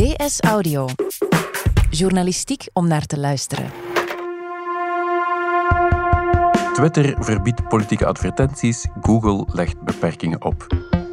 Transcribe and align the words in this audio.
DS 0.00 0.40
Audio. 0.40 0.88
Journalistiek 1.90 2.68
om 2.72 2.88
naar 2.88 3.06
te 3.06 3.18
luisteren. 3.18 3.70
Twitter 6.72 7.16
verbiedt 7.18 7.68
politieke 7.68 8.06
advertenties, 8.06 8.86
Google 9.00 9.46
legt 9.52 9.82
beperkingen 9.82 10.44
op. 10.44 10.66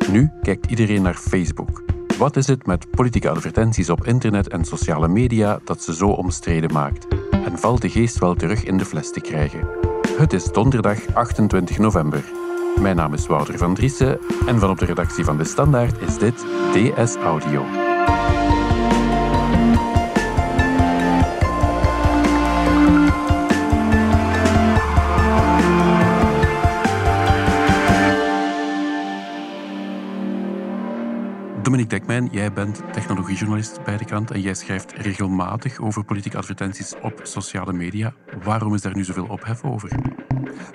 Nu 0.10 0.32
kijkt 0.42 0.66
iedereen 0.66 1.02
naar 1.02 1.14
Facebook. 1.14 1.84
Wat 2.18 2.36
is 2.36 2.48
het 2.48 2.66
met 2.66 2.92
politieke 2.92 3.30
advertenties 3.30 3.90
op 3.90 4.06
internet 4.06 4.50
en 4.50 4.66
sociale 4.66 5.08
media 5.08 5.60
dat 5.64 5.84
ze 5.84 5.94
zo 5.94 6.08
omstreden 6.08 6.74
maakt? 6.74 7.08
En 7.32 7.60
valt 7.60 7.82
de 7.82 7.90
geest 7.90 8.20
wel 8.20 8.36
terug 8.36 8.64
in 8.64 8.78
de 8.78 8.86
fles 8.86 9.12
te 9.12 9.22
krijgen? 9.22 9.68
Het 10.18 10.34
is 10.34 10.46
donderdag 10.46 11.14
28 11.14 11.78
november. 11.78 12.24
Mijn 12.80 12.96
naam 12.96 13.14
is 13.14 13.28
Wouter 13.28 13.58
van 13.58 13.74
Driessen 13.74 14.20
en 14.46 14.60
van 14.60 14.70
op 14.70 14.80
de 14.80 14.86
redactie 14.86 15.24
van 15.24 15.38
De 15.38 15.46
Standaard 15.46 16.02
is 16.02 16.18
dit 16.18 16.46
DS 16.74 17.16
Audio. 17.16 17.66
Dominique 31.68 31.98
Dekmijn, 31.98 32.30
jij 32.32 32.54
bent 32.54 32.82
technologiejournalist 32.94 33.84
bij 33.84 33.98
de 33.98 34.06
krant 34.06 34.32
en 34.32 34.42
jij 34.42 34.54
schrijft 34.54 34.92
regelmatig 34.92 35.80
over 35.80 36.04
politieke 36.04 36.38
advertenties 36.38 36.94
op 37.02 37.20
sociale 37.24 37.74
media. 37.74 38.14
Waarom 38.44 38.74
is 38.74 38.82
daar 38.82 38.96
nu 38.96 39.04
zoveel 39.04 39.26
ophef 39.26 39.64
over? 39.64 40.17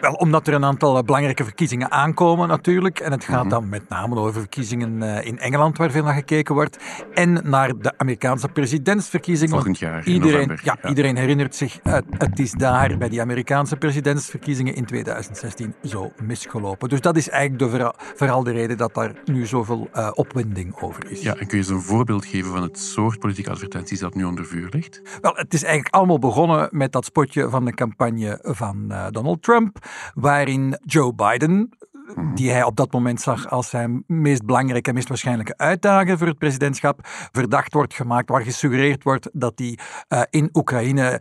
Wel, 0.02 0.12
omdat 0.12 0.46
er 0.46 0.54
een 0.54 0.64
aantal 0.64 0.96
eh, 0.96 1.02
belangrijke 1.02 1.44
verkiezingen 1.44 1.90
aankomen 1.90 2.48
natuurlijk. 2.48 3.00
En 3.00 3.12
het 3.12 3.24
gaat 3.24 3.40
mhm. 3.40 3.48
dan 3.48 3.68
met 3.68 3.88
name 3.88 4.16
over 4.16 4.40
verkiezingen 4.40 5.02
eh, 5.02 5.26
in 5.26 5.38
Engeland, 5.38 5.78
waar 5.78 5.90
veel 5.90 6.04
naar 6.04 6.14
gekeken 6.14 6.54
wordt. 6.54 6.78
En 7.14 7.40
naar 7.44 7.78
de 7.78 7.92
Amerikaanse 7.96 8.48
presidentsverkiezingen. 8.48 9.54
Volgend 9.54 9.78
jaar, 9.78 10.04
iedereen, 10.06 10.58
ja, 10.62 10.78
iedereen 10.88 11.16
herinnert 11.16 11.54
zich, 11.54 11.78
uh, 11.84 11.98
het 12.18 12.38
is 12.38 12.52
daar 12.52 12.98
bij 12.98 13.08
die 13.08 13.20
Amerikaanse 13.20 13.76
presidentsverkiezingen 13.76 14.74
in 14.74 14.84
2016 14.84 15.74
zo 15.84 16.12
misgelopen. 16.22 16.88
Dus 16.88 17.00
dat 17.00 17.16
is 17.16 17.28
eigenlijk 17.28 17.72
de, 17.72 17.92
vooral 18.14 18.42
de 18.42 18.52
reden 18.52 18.76
dat 18.76 18.94
daar 18.94 19.12
nu 19.24 19.46
zoveel 19.46 19.88
uh, 19.94 20.10
opwinding 20.14 20.80
over 20.80 21.10
is. 21.10 21.22
Ja, 21.22 21.30
en 21.30 21.46
kun 21.46 21.48
je 21.48 21.56
eens 21.56 21.68
een 21.68 21.80
voorbeeld 21.80 22.24
geven 22.24 22.52
van 22.52 22.62
het 22.62 22.78
soort 22.78 23.18
politieke 23.18 23.50
advertenties 23.50 24.00
dat 24.00 24.14
nu 24.14 24.24
onder 24.24 24.46
vuur 24.46 24.68
ligt? 24.70 25.00
Wel, 25.20 25.34
het 25.34 25.54
is 25.54 25.62
eigenlijk 25.62 25.94
allemaal 25.94 26.18
begonnen 26.18 26.68
met 26.70 26.92
dat 26.92 27.04
spotje 27.04 27.48
van 27.48 27.64
de 27.64 27.74
campagne 27.74 28.38
van 28.42 28.94
Donald 29.10 29.41
Trump 29.42 29.78
waarin 30.14 30.78
Joe 30.84 31.14
Biden 31.14 31.70
mhm. 32.14 32.34
die 32.34 32.50
hij 32.50 32.62
op 32.62 32.76
dat 32.76 32.92
moment 32.92 33.20
zag 33.20 33.50
als 33.50 33.70
zijn 33.70 34.04
meest 34.06 34.44
belangrijke 34.44 34.88
en 34.88 34.94
meest 34.94 35.08
waarschijnlijke 35.08 35.56
uitdaging 35.56 36.18
voor 36.18 36.26
het 36.26 36.38
presidentschap, 36.38 36.98
verdacht 37.32 37.72
wordt 37.72 37.94
gemaakt, 37.94 38.28
waar 38.28 38.42
gesuggereerd 38.42 39.02
wordt 39.02 39.28
dat 39.32 39.52
hij 39.56 39.78
uh, 40.08 40.22
in 40.30 40.48
Oekraïne 40.52 41.20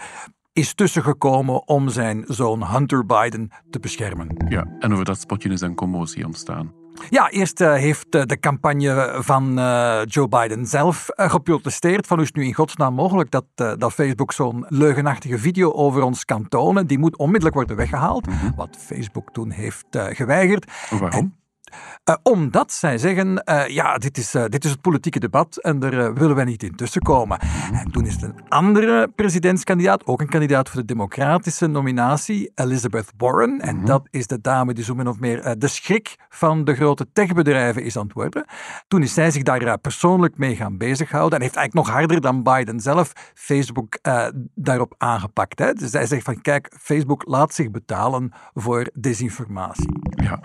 is 0.53 0.73
tussengekomen 0.73 1.67
om 1.67 1.89
zijn 1.89 2.23
zoon 2.27 2.65
Hunter 2.65 3.05
Biden 3.05 3.49
te 3.69 3.79
beschermen. 3.79 4.45
Ja, 4.47 4.65
en 4.79 4.93
over 4.93 5.05
dat 5.05 5.19
spotje 5.19 5.49
is 5.49 5.61
een 5.61 5.75
commotie 5.75 6.25
ontstaan. 6.25 6.80
Ja, 7.09 7.29
eerst 7.29 7.61
uh, 7.61 7.73
heeft 7.73 8.15
uh, 8.15 8.21
de 8.25 8.39
campagne 8.39 9.15
van 9.19 9.59
uh, 9.59 10.01
Joe 10.05 10.27
Biden 10.27 10.65
zelf 10.65 11.05
geprotesteerd. 11.15 12.07
Van 12.07 12.17
hoe 12.17 12.25
is 12.25 12.31
het 12.33 12.41
nu 12.41 12.47
in 12.47 12.53
godsnaam 12.53 12.93
mogelijk 12.93 13.31
dat, 13.31 13.45
dat 13.55 13.93
Facebook 13.93 14.31
zo'n 14.33 14.65
leugenachtige 14.67 15.37
video 15.37 15.71
over 15.71 16.03
ons 16.03 16.25
kan 16.25 16.47
tonen? 16.47 16.87
Die 16.87 16.99
moet 16.99 17.17
onmiddellijk 17.17 17.55
worden 17.55 17.75
weggehaald. 17.75 18.25
Mm 18.25 18.33
-hmm. 18.33 18.53
Wat 18.55 18.77
Facebook 18.79 19.31
toen 19.31 19.51
heeft 19.51 19.85
geweigerd. 19.91 20.71
Waarom? 20.99 21.39
Omdat 22.23 22.71
zij 22.71 22.97
zeggen, 22.97 23.43
uh, 23.45 23.67
ja, 23.67 23.97
dit 23.97 24.17
is, 24.17 24.35
uh, 24.35 24.45
dit 24.45 24.65
is 24.65 24.71
het 24.71 24.81
politieke 24.81 25.19
debat 25.19 25.57
en 25.57 25.79
daar 25.79 26.13
willen 26.13 26.35
wij 26.35 26.45
niet 26.45 26.63
in 26.63 26.75
tussenkomen. 26.75 27.39
En 27.73 27.91
toen 27.91 28.05
is 28.05 28.21
een 28.21 28.35
andere 28.49 29.07
presidentskandidaat, 29.15 30.05
ook 30.05 30.21
een 30.21 30.29
kandidaat 30.29 30.69
voor 30.69 30.79
de 30.79 30.87
democratische 30.87 31.67
nominatie, 31.67 32.51
Elizabeth 32.55 33.11
Warren. 33.17 33.59
En 33.59 33.73
mm 33.73 33.77
-hmm. 33.77 33.85
dat 33.85 34.07
is 34.09 34.27
de 34.27 34.41
dame 34.41 34.73
die 34.73 34.83
zo 34.83 34.95
min 34.95 35.07
of 35.07 35.19
meer 35.19 35.55
de 35.57 35.67
schrik 35.67 36.15
van 36.29 36.63
de 36.63 36.75
grote 36.75 37.07
techbedrijven 37.13 37.83
is 37.83 37.97
aan 37.97 38.03
het 38.03 38.13
worden. 38.13 38.45
Toen 38.87 39.03
is 39.03 39.13
zij 39.13 39.31
zich 39.31 39.43
daar 39.43 39.77
persoonlijk 39.77 40.37
mee 40.37 40.55
gaan 40.55 40.77
bezighouden 40.77 41.37
en 41.37 41.43
heeft 41.43 41.55
eigenlijk 41.55 41.87
nog 41.87 41.95
harder 41.95 42.21
dan 42.21 42.43
Biden 42.43 42.79
zelf 42.79 43.11
Facebook 43.33 43.99
daarop 44.55 44.93
aangepakt. 44.97 45.59
Hè. 45.59 45.73
Dus 45.73 45.91
zij 45.91 46.05
zegt 46.05 46.23
van, 46.23 46.41
kijk, 46.41 46.75
Facebook 46.79 47.23
laat 47.27 47.53
zich 47.53 47.71
betalen 47.71 48.31
voor 48.53 48.89
desinformatie. 48.93 49.99
Ja, 50.09 50.39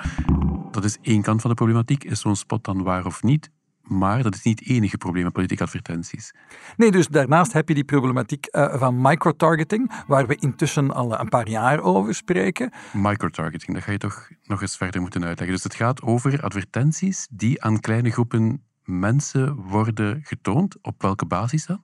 dat 0.83 0.91
is 0.91 0.99
één 1.03 1.23
kant 1.23 1.41
van 1.41 1.51
de 1.51 1.57
problematiek. 1.57 2.05
Is 2.05 2.21
zo'n 2.21 2.37
spot 2.37 2.65
dan 2.65 2.83
waar 2.83 3.07
of 3.07 3.23
niet? 3.23 3.51
Maar 3.83 4.23
dat 4.23 4.35
is 4.35 4.43
niet 4.43 4.59
het 4.59 4.69
enige 4.69 4.97
probleem 4.97 5.25
met 5.25 5.33
politieke 5.33 5.63
advertenties. 5.63 6.35
Nee, 6.77 6.91
dus 6.91 7.09
daarnaast 7.09 7.53
heb 7.53 7.69
je 7.69 7.75
die 7.75 7.85
problematiek 7.85 8.49
uh, 8.51 8.75
van 8.75 9.01
microtargeting, 9.01 9.93
waar 10.07 10.27
we 10.27 10.37
intussen 10.37 10.95
al 10.95 11.21
een 11.21 11.29
paar 11.29 11.49
jaar 11.49 11.81
over 11.81 12.15
spreken. 12.15 12.73
Microtargeting, 12.93 13.75
dat 13.75 13.85
ga 13.85 13.93
je 13.93 13.99
toch 13.99 14.29
nog 14.43 14.63
eens 14.63 14.77
verder 14.77 15.01
moeten 15.01 15.25
uitleggen. 15.25 15.55
Dus 15.55 15.65
het 15.65 15.75
gaat 15.75 16.03
over 16.03 16.43
advertenties 16.43 17.29
die 17.31 17.63
aan 17.63 17.81
kleine 17.81 18.11
groepen 18.11 18.63
mensen 18.85 19.55
worden 19.55 20.21
getoond. 20.23 20.77
Op 20.83 21.03
welke 21.03 21.27
basis 21.27 21.67
dan? 21.67 21.83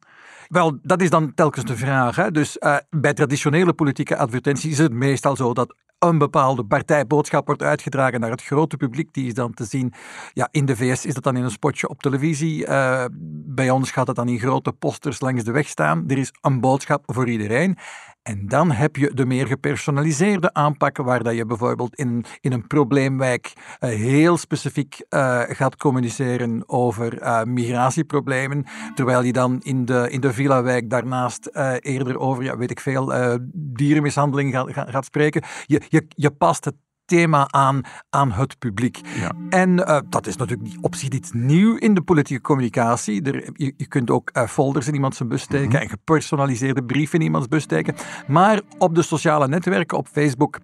Wel, 0.48 0.78
dat 0.82 1.02
is 1.02 1.10
dan 1.10 1.34
telkens 1.34 1.64
de 1.64 1.76
vraag. 1.76 2.16
Hè? 2.16 2.30
Dus 2.30 2.56
uh, 2.60 2.76
bij 2.90 3.14
traditionele 3.14 3.72
politieke 3.72 4.16
advertenties 4.16 4.72
is 4.72 4.78
het 4.78 4.92
meestal 4.92 5.36
zo 5.36 5.52
dat 5.52 5.74
een 6.02 6.18
bepaalde 6.18 6.64
partijboodschap 6.64 7.46
wordt 7.46 7.62
uitgedragen 7.62 8.20
naar 8.20 8.30
het 8.30 8.42
grote 8.42 8.76
publiek. 8.76 9.14
Die 9.14 9.26
is 9.26 9.34
dan 9.34 9.54
te 9.54 9.64
zien. 9.64 9.92
Ja, 10.32 10.48
in 10.50 10.64
de 10.64 10.76
VS 10.76 11.06
is 11.06 11.14
dat 11.14 11.22
dan 11.22 11.36
in 11.36 11.44
een 11.44 11.50
spotje 11.50 11.88
op 11.88 12.02
televisie. 12.02 12.66
Uh, 12.66 13.04
bij 13.46 13.70
ons 13.70 13.90
gaat 13.90 14.06
het 14.06 14.16
dan 14.16 14.28
in 14.28 14.38
grote 14.38 14.72
posters 14.72 15.20
langs 15.20 15.44
de 15.44 15.52
weg 15.52 15.68
staan. 15.68 16.04
Er 16.08 16.18
is 16.18 16.32
een 16.40 16.60
boodschap 16.60 17.02
voor 17.06 17.28
iedereen. 17.28 17.76
En 18.22 18.46
dan 18.48 18.70
heb 18.70 18.96
je 18.96 19.14
de 19.14 19.26
meer 19.26 19.46
gepersonaliseerde 19.46 20.52
aanpakken, 20.52 21.04
waar 21.04 21.22
dat 21.22 21.34
je 21.34 21.46
bijvoorbeeld 21.46 21.94
in, 21.94 22.24
in 22.40 22.52
een 22.52 22.66
probleemwijk 22.66 23.52
uh, 23.56 23.90
heel 23.90 24.36
specifiek 24.36 25.04
uh, 25.08 25.42
gaat 25.46 25.76
communiceren 25.76 26.68
over 26.68 27.22
uh, 27.22 27.42
migratieproblemen, 27.42 28.64
terwijl 28.94 29.22
je 29.22 29.32
dan 29.32 29.60
in 29.62 29.84
de, 29.84 30.10
in 30.10 30.20
de 30.20 30.32
villa-wijk 30.32 30.90
daarnaast 30.90 31.46
eerder 31.80 32.18
over, 32.18 32.44
ja, 32.44 32.56
weet 32.56 32.70
ik 32.70 32.80
veel, 32.80 33.12
dierenmishandeling 33.52 34.54
gaat, 34.54 34.90
gaat 34.90 35.04
spreken. 35.04 35.42
Je, 35.66 35.82
je, 35.88 36.06
je 36.08 36.30
past 36.30 36.64
het 36.64 36.74
thema 37.12 37.48
aan 37.50 37.80
aan 38.10 38.32
het 38.32 38.58
publiek. 38.58 39.00
Ja. 39.20 39.32
En 39.48 39.78
uh, 39.78 39.98
dat 40.08 40.26
is 40.26 40.36
natuurlijk 40.36 40.70
op 40.80 40.94
zich 40.94 41.08
iets 41.08 41.30
nieuw 41.32 41.76
in 41.76 41.94
de 41.94 42.02
politieke 42.02 42.42
communicatie. 42.42 43.22
Er, 43.22 43.50
je, 43.54 43.74
je, 43.76 43.86
kunt 43.86 44.10
ook 44.10 44.30
uh, 44.32 44.46
folders 44.46 44.88
in 44.88 44.94
iemands 44.94 45.26
bus 45.26 45.42
steken 45.42 45.66
mm 45.66 45.72
-hmm. 45.72 45.80
en 45.80 45.88
gepersonaliseerde 45.88 46.84
brieven 46.84 47.18
in 47.18 47.24
iemands 47.24 47.48
bus 47.48 47.62
steken. 47.62 47.94
Maar 48.26 48.60
op 48.78 48.94
de 48.94 49.02
sociale 49.02 49.48
netwerken, 49.48 49.98
op 49.98 50.08
Facebook, 50.08 50.58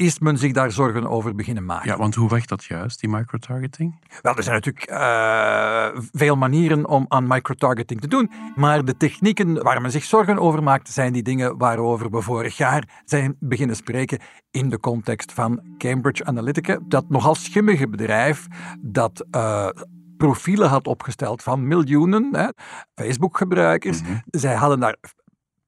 is 0.00 0.18
men 0.18 0.38
zich 0.38 0.52
daar 0.52 0.72
zorgen 0.72 1.06
over 1.06 1.34
beginnen 1.34 1.64
maken. 1.64 1.90
Ja, 1.90 1.96
want 1.96 2.14
hoe 2.14 2.28
werkt 2.28 2.48
dat 2.48 2.64
juist, 2.64 3.00
die 3.00 3.08
microtargeting? 3.08 4.00
Wel, 4.22 4.36
er 4.36 4.42
zijn 4.42 4.54
natuurlijk 4.54 4.90
uh, 4.90 6.02
veel 6.12 6.36
manieren 6.36 6.88
om 6.88 7.04
aan 7.08 7.26
microtargeting 7.26 8.00
te 8.00 8.08
doen, 8.08 8.30
maar 8.56 8.84
de 8.84 8.96
technieken 8.96 9.62
waar 9.62 9.80
men 9.80 9.90
zich 9.90 10.04
zorgen 10.04 10.38
over 10.38 10.62
maakt, 10.62 10.88
zijn 10.88 11.12
die 11.12 11.22
dingen 11.22 11.58
waarover 11.58 12.10
we 12.10 12.20
vorig 12.20 12.56
jaar 12.56 13.02
zijn 13.04 13.36
beginnen 13.38 13.76
spreken 13.76 14.18
in 14.50 14.68
de 14.68 14.80
context 14.80 15.32
van 15.32 15.60
Cambridge 15.78 16.24
Analytica, 16.24 16.78
dat 16.88 17.08
nogal 17.08 17.34
schimmige 17.34 17.88
bedrijf 17.88 18.46
dat... 18.80 19.26
Uh, 19.30 19.68
profielen 20.16 20.68
had 20.68 20.86
opgesteld 20.86 21.42
van 21.42 21.68
miljoenen 21.68 22.54
Facebook-gebruikers. 22.94 24.00
Mm 24.00 24.06
-hmm. 24.06 24.22
Zij 24.30 24.54
hadden 24.54 24.80
daar 24.80 24.96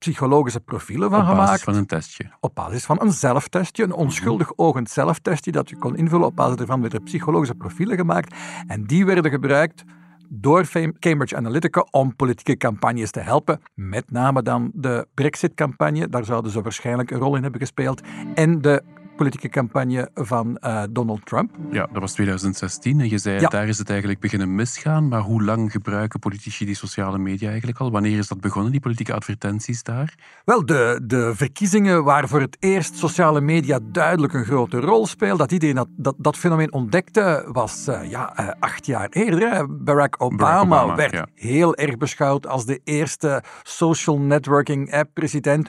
psychologische 0.03 0.61
profielen 0.61 1.11
van 1.11 1.21
gemaakt. 1.21 1.41
Op 1.41 1.47
basis 1.47 1.63
van 1.63 1.75
een 1.75 1.87
testje. 1.87 2.31
Op 2.41 2.55
basis 2.55 2.85
van 2.85 3.01
een 3.01 3.13
zelftestje, 3.13 3.85
een 3.85 3.93
onschuldig 3.93 4.53
ogend 4.57 4.91
zelftestje 4.91 5.53
dat 5.53 5.69
je 5.69 5.77
kon 5.77 5.97
invullen. 5.97 6.27
Op 6.27 6.37
basis 6.37 6.57
daarvan 6.57 6.81
werden 6.81 7.03
psychologische 7.03 7.55
profielen 7.55 7.97
gemaakt. 7.97 8.35
En 8.67 8.85
die 8.85 9.07
werden 9.07 9.31
gebruikt 9.31 9.85
door 10.29 10.69
Cambridge 10.99 11.37
Analytica 11.37 11.87
om 11.91 12.17
politieke 12.17 12.57
campagnes 12.57 13.11
te 13.11 13.21
helpen. 13.21 13.61
Met 13.75 14.11
name 14.11 14.43
dan 14.43 14.71
de 14.75 15.07
Brexit-campagne, 15.15 16.09
daar 16.09 16.25
zouden 16.25 16.53
ze 16.53 16.63
waarschijnlijk 16.63 17.11
een 17.11 17.19
rol 17.19 17.37
in 17.37 17.43
hebben 17.43 17.61
gespeeld. 17.61 18.01
En 18.35 18.61
de 18.61 18.83
politieke 19.17 19.49
campagne 19.49 20.11
van 20.15 20.59
uh, 20.61 20.83
Donald 20.91 21.27
Trump. 21.27 21.51
Ja, 21.71 21.89
dat 21.93 22.01
was 22.01 22.13
2016 22.13 23.01
en 23.01 23.09
je 23.09 23.19
zei 23.19 23.41
ja. 23.41 23.49
daar 23.49 23.69
is 23.69 23.79
het 23.79 23.91
eigenlijk 23.91 24.21
beginnen 24.21 24.55
misgaan. 24.55 25.09
Maar 25.09 25.21
hoe 25.21 25.43
lang 25.43 25.73
gebruiken 25.73 26.19
politici 26.19 26.65
die 26.65 26.75
sociale 26.75 27.19
media 27.19 27.49
eigenlijk 27.49 27.79
al? 27.79 27.91
Wanneer 27.91 28.19
is 28.19 28.29
dat 28.29 28.41
begonnen, 28.41 28.73
die 28.73 28.81
politieke 28.81 29.15
advertenties 29.15 29.83
daar? 29.83 30.15
Wel, 30.45 30.67
de, 30.67 31.01
de 31.03 31.33
verkiezingen 31.35 32.05
waar 32.05 32.29
voor 32.29 32.41
het 32.41 32.57
eerst 32.61 32.97
sociale 32.97 33.41
media 33.41 33.79
duidelijk 33.83 34.33
een 34.33 34.45
grote 34.45 34.81
rol 34.81 35.07
speelt. 35.07 35.39
Dat 35.39 35.53
iedereen 35.53 35.75
dat, 35.75 35.89
dat, 35.97 36.15
dat 36.19 36.37
fenomeen 36.37 36.73
ontdekte 36.73 37.49
was 37.53 37.89
uh, 37.89 38.11
ja, 38.11 38.41
uh, 38.41 38.49
acht 38.59 38.87
jaar 38.87 39.09
eerder. 39.09 39.67
Barack 39.85 40.15
Obama, 40.19 40.37
Barack 40.37 40.65
Obama 40.65 40.95
werd 40.95 41.13
ja. 41.13 41.27
heel 41.35 41.75
erg 41.75 41.97
beschouwd 41.97 42.47
als 42.47 42.65
de 42.67 42.81
eerste 42.85 43.43
social 43.63 44.19
networking 44.19 44.93
app 44.95 45.11
president 45.15 45.69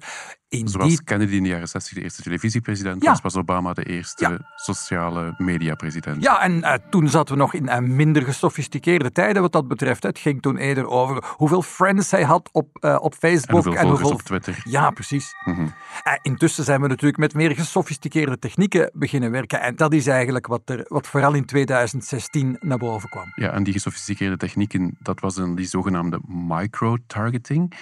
in 0.53 0.67
Zoals 0.67 0.87
die 0.89 1.03
Kennedy 1.03 1.35
in 1.35 1.43
de 1.43 1.49
jaren 1.49 1.67
60 1.67 1.93
de 1.93 2.01
eerste 2.03 2.21
televisiepresident 2.21 3.03
Ja. 3.03 3.09
was, 3.09 3.21
was 3.21 3.35
Obama 3.35 3.73
de 3.73 3.83
eerste 3.83 4.29
Ja. 4.29 4.37
sociale 4.55 5.33
mediapresident. 5.37 6.23
Ja, 6.23 6.41
en 6.41 6.63
eh, 6.63 6.73
toen 6.89 7.09
zaten 7.09 7.33
we 7.35 7.39
nog 7.41 7.53
in 7.53 7.69
eh, 7.69 7.79
minder 7.79 8.23
gesofisticeerde 8.23 9.11
tijden 9.11 9.41
wat 9.41 9.51
dat 9.51 9.67
betreft. 9.67 10.03
Het 10.03 10.19
ging 10.19 10.41
toen 10.41 10.57
eerder 10.57 10.87
over 10.87 11.23
hoeveel 11.37 11.61
friends 11.61 12.11
hij 12.11 12.23
had 12.23 12.49
op, 12.51 12.77
eh, 12.79 12.97
op 13.01 13.11
En 13.11 13.17
Facebook. 13.17 13.63
hoeveel 13.63 13.81
volgers 13.87 14.09
op 14.11 14.21
Twitter. 14.21 14.61
Ja, 14.63 14.89
precies. 14.91 15.33
Eh, 15.45 16.13
intussen 16.21 16.63
zijn 16.63 16.81
we 16.81 16.87
natuurlijk 16.87 17.17
met 17.17 17.33
meer 17.33 17.55
gesofisticeerde 17.55 18.39
technieken 18.39 18.91
beginnen 18.93 19.31
werken. 19.31 19.61
En 19.61 19.75
dat 19.75 19.93
is 19.93 20.07
eigenlijk 20.07 20.47
wat, 20.47 20.61
er, 20.69 20.85
wat 20.87 21.07
vooral 21.07 21.33
in 21.33 21.45
2016 21.45 22.57
naar 22.59 22.77
boven 22.77 23.09
kwam. 23.09 23.31
Ja, 23.35 23.51
en 23.51 23.63
die 23.63 23.73
gesofisticeerde 23.73 24.37
technieken, 24.37 24.97
dat 24.99 25.19
was 25.19 25.35
dan 25.35 25.55
die 25.55 25.65
zogenaamde 25.65 26.19
micro-targeting. 26.27 27.73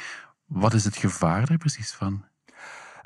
Wat 0.45 0.73
is 0.73 0.83
het 0.83 0.97
gevaar 0.97 1.45
daar 1.45 1.57
precies 1.57 1.91
van? 1.91 2.23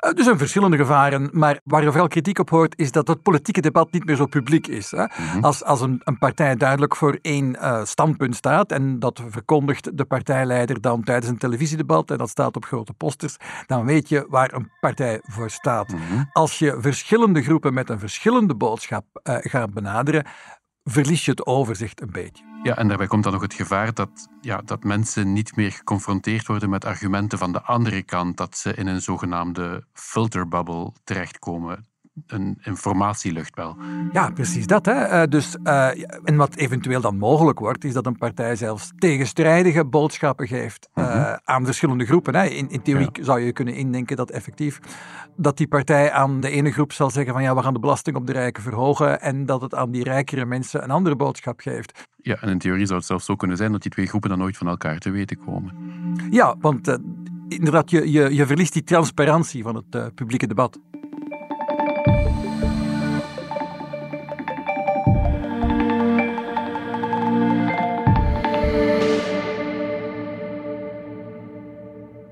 Eh, 0.06 0.18
Er 0.18 0.24
zijn 0.24 0.38
verschillende 0.38 0.76
gevaren, 0.76 1.28
maar 1.32 1.60
waar 1.64 1.82
je 1.82 1.90
vooral 1.90 2.08
kritiek 2.08 2.38
op 2.38 2.50
hoort, 2.50 2.78
is 2.78 2.92
dat 2.92 3.08
het 3.08 3.22
politieke 3.22 3.60
debat 3.60 3.92
niet 3.92 4.04
meer 4.04 4.16
zo 4.16 4.26
publiek 4.26 4.66
is. 4.66 4.90
Hè? 4.90 5.06
Als, 5.40 5.64
als 5.64 5.80
een, 5.80 6.00
een 6.04 6.18
partij 6.18 6.56
duidelijk 6.56 6.96
voor 6.96 7.18
één 7.22 7.56
eh, 7.56 7.84
standpunt 7.84 8.36
staat, 8.36 8.72
en 8.72 8.98
dat 8.98 9.22
verkondigt 9.28 9.96
de 9.96 10.04
partijleider 10.04 10.80
dan 10.80 11.02
tijdens 11.02 11.28
een 11.28 11.38
televisiedebat, 11.38 12.10
en 12.10 12.18
dat 12.18 12.28
staat 12.28 12.56
op 12.56 12.64
grote 12.64 12.92
posters, 12.92 13.36
dan 13.66 13.84
weet 13.84 14.08
je 14.08 14.26
waar 14.28 14.52
een 14.52 14.70
partij 14.80 15.20
voor 15.22 15.50
staat. 15.50 15.94
Als 16.32 16.58
je 16.58 16.76
verschillende 16.80 17.42
groepen 17.42 17.74
met 17.74 17.90
een 17.90 17.98
verschillende 17.98 18.54
boodschap 18.54 19.04
eh, 19.22 19.36
gaat 19.40 19.74
benaderen, 19.74 20.26
verlies 20.90 21.24
je 21.24 21.30
het 21.30 21.46
overzicht 21.46 22.00
een 22.00 22.10
beetje. 22.10 22.44
Ja, 22.62 22.76
en 22.76 22.88
daarbij 22.88 23.06
komt 23.06 23.22
dan 23.24 23.32
nog 23.32 23.42
het 23.42 23.54
gevaar 23.54 23.94
dat, 23.94 24.28
ja, 24.40 24.62
dat 24.64 24.84
mensen 24.84 25.32
niet 25.32 25.56
meer 25.56 25.72
geconfronteerd 25.72 26.46
worden 26.46 26.70
met 26.70 26.84
argumenten 26.84 27.38
van 27.38 27.52
de 27.52 27.62
andere 27.62 28.02
kant, 28.02 28.36
dat 28.36 28.56
ze 28.56 28.74
in 28.74 28.86
een 28.86 29.02
zogenaamde 29.02 29.84
filterbubble 29.92 30.92
terechtkomen. 31.04 31.86
Een 32.26 32.58
informatielucht 32.62 33.56
wel. 33.56 33.76
Ja, 34.12 34.30
precies 34.30 34.66
dat. 34.66 34.86
Hè. 34.86 34.92
Eh, 34.92 35.28
dus, 35.28 35.56
eh, 35.62 35.88
en 36.24 36.36
wat 36.36 36.54
eventueel 36.54 37.00
dan 37.00 37.18
mogelijk 37.18 37.58
wordt, 37.58 37.84
is 37.84 37.92
dat 37.92 38.06
een 38.06 38.16
partij 38.16 38.56
zelfs 38.56 38.92
tegenstrijdige 38.98 39.84
boodschappen 39.84 40.46
geeft 40.46 40.88
eh, 40.94 41.32
aan 41.44 41.64
verschillende 41.64 42.06
groepen. 42.06 42.34
Hè. 42.34 42.44
In, 42.44 42.70
in 42.70 42.82
theorie 42.82 43.08
zou 43.20 43.40
je 43.40 43.52
kunnen 43.52 43.74
indenken 43.74 44.16
dat 44.16 44.30
effectief 44.30 44.80
dat 45.36 45.56
die 45.56 45.68
partij 45.68 46.12
aan 46.12 46.40
de 46.40 46.50
ene 46.50 46.72
groep 46.72 46.92
zal 46.92 47.10
zeggen 47.10 47.32
van 47.32 47.42
ja, 47.42 47.54
we 47.54 47.62
gaan 47.62 47.74
de 47.74 47.80
belasting 47.80 48.16
op 48.16 48.26
de 48.26 48.32
rijken 48.32 48.62
verhogen 48.62 49.20
en 49.20 49.46
dat 49.46 49.60
het 49.60 49.74
aan 49.74 49.90
die 49.90 50.04
rijkere 50.04 50.44
mensen 50.44 50.82
een 50.82 50.90
andere 50.90 51.16
boodschap 51.16 51.60
geeft. 51.60 52.06
Ja, 52.22 52.36
en 52.40 52.48
in 52.48 52.58
theorie 52.58 52.86
zou 52.86 52.98
het 52.98 53.06
zelfs 53.06 53.24
zo 53.24 53.36
kunnen 53.36 53.56
zijn 53.56 53.72
dat 53.72 53.82
die 53.82 53.90
twee 53.90 54.06
groepen 54.06 54.30
dan 54.30 54.38
nooit 54.38 54.56
van 54.56 54.68
elkaar 54.68 54.98
te 54.98 55.10
weten 55.10 55.38
komen. 55.44 55.74
Ja, 56.30 56.56
want 56.60 56.98
inderdaad, 57.48 57.90
je, 57.90 58.10
je, 58.10 58.34
je 58.34 58.46
verliest 58.46 58.72
die 58.72 58.84
transparantie 58.84 59.62
van 59.62 59.74
het 59.74 60.14
publieke 60.14 60.46
debat. 60.46 60.78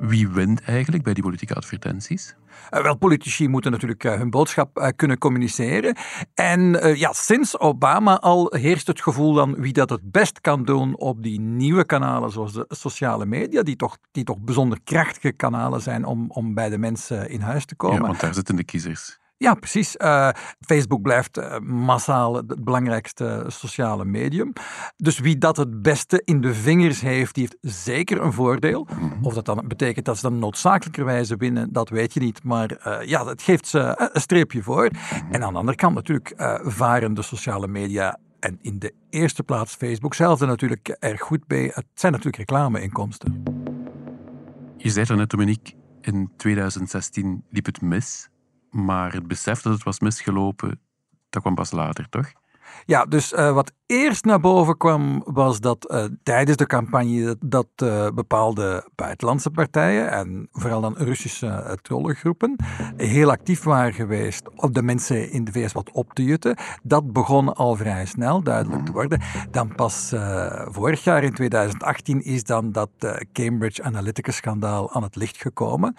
Wie 0.09 0.29
wint 0.29 0.61
eigenlijk 0.63 1.05
bij 1.05 1.15
die 1.15 1.23
politieke 1.23 1.55
advertenties? 1.55 2.35
Eh, 2.71 2.83
wel, 2.83 2.97
politici 2.97 3.49
moeten 3.49 3.71
natuurlijk 3.71 4.05
eh, 4.05 4.15
hun 4.15 4.31
boodschap 4.31 4.79
eh, 4.79 4.89
kunnen 4.97 5.19
communiceren. 5.19 5.97
En 6.35 6.61
ja, 6.97 7.13
sinds 7.13 7.59
Obama 7.59 8.19
al 8.19 8.55
heerst 8.57 8.87
het 8.87 9.03
gevoel 9.03 9.35
dan 9.35 9.55
wie 9.55 9.73
dat 9.73 9.91
het 9.91 10.11
best 10.11 10.41
kan 10.41 10.65
doen 10.65 10.97
op 10.97 11.23
die 11.23 11.41
nieuwe 11.41 11.85
kanalen, 11.85 12.31
zoals 12.31 12.53
de 12.53 12.65
sociale 12.69 13.27
media, 13.27 13.63
die 13.63 13.77
toch, 13.77 13.99
die 14.13 14.25
toch 14.25 14.39
bijzonder 14.39 14.79
krachtige 14.85 15.33
kanalen 15.33 15.81
zijn 15.81 16.05
om, 16.05 16.31
om 16.31 16.55
bij 16.55 16.69
de 16.69 16.79
mensen 16.79 17.31
in 17.31 17.41
huis 17.41 17.65
te 17.65 17.75
komen. 17.75 18.01
Ja, 18.01 18.07
want 18.07 18.21
daar 18.21 18.35
zitten 18.35 18.57
de 18.57 18.65
kiezers. 18.65 19.19
Ja, 19.37 19.55
precies. 19.55 19.97
Eh, 19.97 20.29
Facebook 20.61 21.03
blijft 21.03 21.37
eh, 21.37 21.59
massaal 21.59 22.35
het 22.35 22.65
belangrijkste 22.65 23.45
sociale 23.47 24.05
medium. 24.05 24.53
Dus 24.97 25.19
wie 25.19 25.39
dat 25.39 25.57
het 25.57 25.83
beste 25.83 26.23
in 26.25 26.41
de 26.41 26.55
vingers 26.55 27.01
heeft, 27.01 27.35
die 27.35 27.43
heeft 27.43 27.75
zeker 27.75 28.21
een 28.21 28.33
voordeel. 28.33 28.87
Of 29.23 29.35
dat 29.35 29.45
dan 29.45 29.65
betekent 29.69 30.05
dat 30.05 30.17
ze 30.17 30.23
dan 30.23 30.39
noodzakelijkerwijze 30.39 31.37
winnen, 31.37 31.73
dat 31.73 31.89
weet 31.89 32.15
je 32.15 32.21
niet. 32.21 32.43
Maar 32.43 32.71
eh, 32.71 33.09
ja, 33.09 33.27
het 33.27 33.43
geeft 33.43 33.67
ze 33.67 33.79
eh, 33.81 34.07
een 34.13 34.21
streepje 34.21 34.63
voor. 34.63 34.91
En 35.31 35.43
aan 35.45 35.53
de 35.53 35.59
andere 35.59 35.77
kant 35.77 35.95
natuurlijk 35.95 36.31
eh, 36.31 36.55
varen 36.63 37.15
de 37.15 37.23
sociale 37.23 37.69
media 37.69 38.19
en 38.41 38.59
in 38.63 38.79
de 38.79 38.95
eerste 39.11 39.43
plaats 39.43 39.75
Facebook 39.75 40.15
zelf 40.15 40.41
er 40.41 40.47
natuurlijk 40.47 40.89
erg 40.89 41.21
goed 41.21 41.47
bij. 41.47 41.71
Het 41.75 41.87
zijn 41.95 42.13
natuurlijk 42.13 42.39
reclameinkomsten. 42.39 43.43
Je 44.77 44.91
zei 44.91 45.07
er 45.09 45.17
net, 45.17 45.31
Dominique, 45.31 45.75
in 46.01 46.31
2016 46.37 47.45
liep 47.51 47.67
het 47.67 47.81
mis. 47.81 48.29
Maar 48.75 49.13
het 49.13 49.27
besef 49.27 49.63
dat 49.63 49.73
het 49.73 49.83
was 49.83 50.01
misgelopen, 50.01 50.81
dat 51.29 51.43
kwam 51.43 51.55
pas 51.55 51.71
later, 51.71 52.09
toch? 52.09 52.33
Ja, 52.87 53.05
dus 53.05 53.33
eh, 53.33 53.53
wat 53.53 53.73
eerst 53.87 54.25
naar 54.25 54.41
boven 54.41 54.77
kwam, 54.77 55.23
was 55.25 55.61
dat 55.61 55.89
eh, 55.89 56.05
tijdens 56.23 56.57
de 56.57 56.67
campagne 56.67 57.25
dat, 57.25 57.37
dat 57.41 57.69
eh, 57.77 58.09
bepaalde 58.15 58.89
buitenlandse 58.95 59.51
partijen, 59.51 60.11
en 60.11 60.49
vooral 60.53 60.81
dan 60.81 60.95
Russische 60.97 61.79
trollengroepen, 61.83 62.57
heel 62.97 63.31
actief 63.31 63.63
waren 63.63 63.93
geweest 63.93 64.51
om 64.57 64.73
de 64.73 64.83
mensen 64.83 65.31
in 65.31 65.45
de 65.45 65.53
VS 65.53 65.73
wat 65.73 65.91
op 65.93 66.13
te 66.13 66.25
jutten. 66.25 66.57
Dat 66.83 67.13
begon 67.13 67.55
al 67.55 67.77
vrij 67.77 68.07
snel 68.07 68.43
duidelijk 68.43 68.85
te 68.85 68.93
worden. 68.93 69.21
Dan 69.51 69.75
pas 69.75 70.13
vorig 70.67 71.05
jaar, 71.05 71.23
in 71.23 71.33
2018, 71.33 72.25
is 72.25 72.45
dan 72.45 72.73
dat 72.73 72.91
Cambridge 73.33 73.83
Analytica-schandaal 73.83 74.93
aan 74.93 75.03
het 75.03 75.17
licht 75.17 75.37
gekomen. 75.37 75.97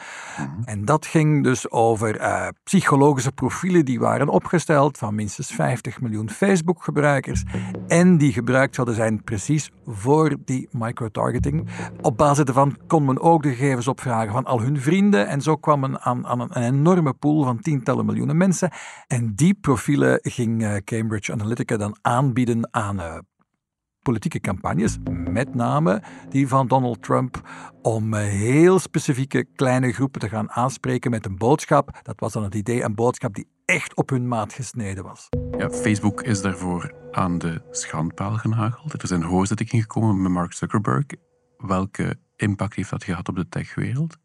En 0.65 0.85
dat 0.85 1.05
ging 1.05 1.43
dus 1.43 1.71
over 1.71 2.19
psychologische 2.63 3.31
profielen 3.31 3.85
die 3.85 3.99
waren 3.99 4.29
opgesteld 4.29 4.97
van 4.97 5.15
minstens 5.15 5.51
50 5.51 6.01
miljoen 6.01 6.29
Facebook-gebruikers 6.65 7.43
en 7.87 8.17
die 8.17 8.33
gebruikt 8.33 8.75
zouden 8.75 8.95
zijn 8.95 9.23
precies 9.23 9.71
voor 9.85 10.35
die 10.45 10.67
microtargeting. 10.71 11.67
Op 12.01 12.17
basis 12.17 12.45
daarvan 12.45 12.77
kon 12.87 13.05
men 13.05 13.19
ook 13.19 13.43
de 13.43 13.49
gegevens 13.49 13.87
opvragen 13.87 14.31
van 14.31 14.45
al 14.45 14.61
hun 14.61 14.79
vrienden 14.79 15.27
en 15.27 15.41
zo 15.41 15.55
kwam 15.55 15.79
men 15.79 16.01
aan, 16.01 16.27
aan 16.27 16.39
een 16.41 16.63
enorme 16.63 17.13
pool 17.13 17.43
van 17.43 17.59
tientallen 17.59 18.05
miljoenen 18.05 18.37
mensen. 18.37 18.71
En 19.07 19.35
die 19.35 19.53
profielen 19.53 20.19
ging 20.21 20.63
eh, 20.63 20.75
Cambridge 20.75 21.31
Analytica 21.31 21.77
dan 21.77 21.97
aanbieden 22.01 22.67
aan 22.71 22.99
uh, 22.99 23.17
politieke 24.05 24.39
campagnes, 24.39 24.97
met 25.29 25.55
name 25.55 26.01
die 26.29 26.47
van 26.47 26.67
Donald 26.67 27.01
Trump, 27.01 27.41
om 27.81 28.13
heel 28.13 28.79
specifieke 28.79 29.45
kleine 29.55 29.91
groepen 29.91 30.19
te 30.19 30.29
gaan 30.29 30.51
aanspreken 30.51 31.11
met 31.11 31.25
een 31.25 31.37
boodschap. 31.37 31.99
Dat 32.03 32.19
was 32.19 32.33
dan 32.33 32.43
het 32.43 32.55
idee, 32.55 32.83
een 32.83 32.95
boodschap 32.95 33.35
die 33.35 33.47
echt 33.65 33.95
op 33.95 34.09
hun 34.09 34.27
maat 34.27 34.53
gesneden 34.53 35.03
was. 35.03 35.29
Ja, 35.57 35.69
Facebook 35.69 36.21
is 36.21 36.41
daarvoor 36.41 36.93
aan 37.11 37.37
de 37.37 37.61
schandpaal 37.71 38.33
genageld. 38.33 39.01
Er 39.01 39.07
zijn 39.07 39.23
hoorzittingen 39.23 39.81
gekomen 39.81 40.21
met 40.21 40.31
Mark 40.31 40.53
Zuckerberg. 40.53 41.05
Welke 41.57 42.19
impact 42.35 42.75
heeft 42.75 42.89
dat 42.89 43.03
gehad 43.03 43.29
op 43.29 43.35
de 43.35 43.49
techwereld? 43.49 44.17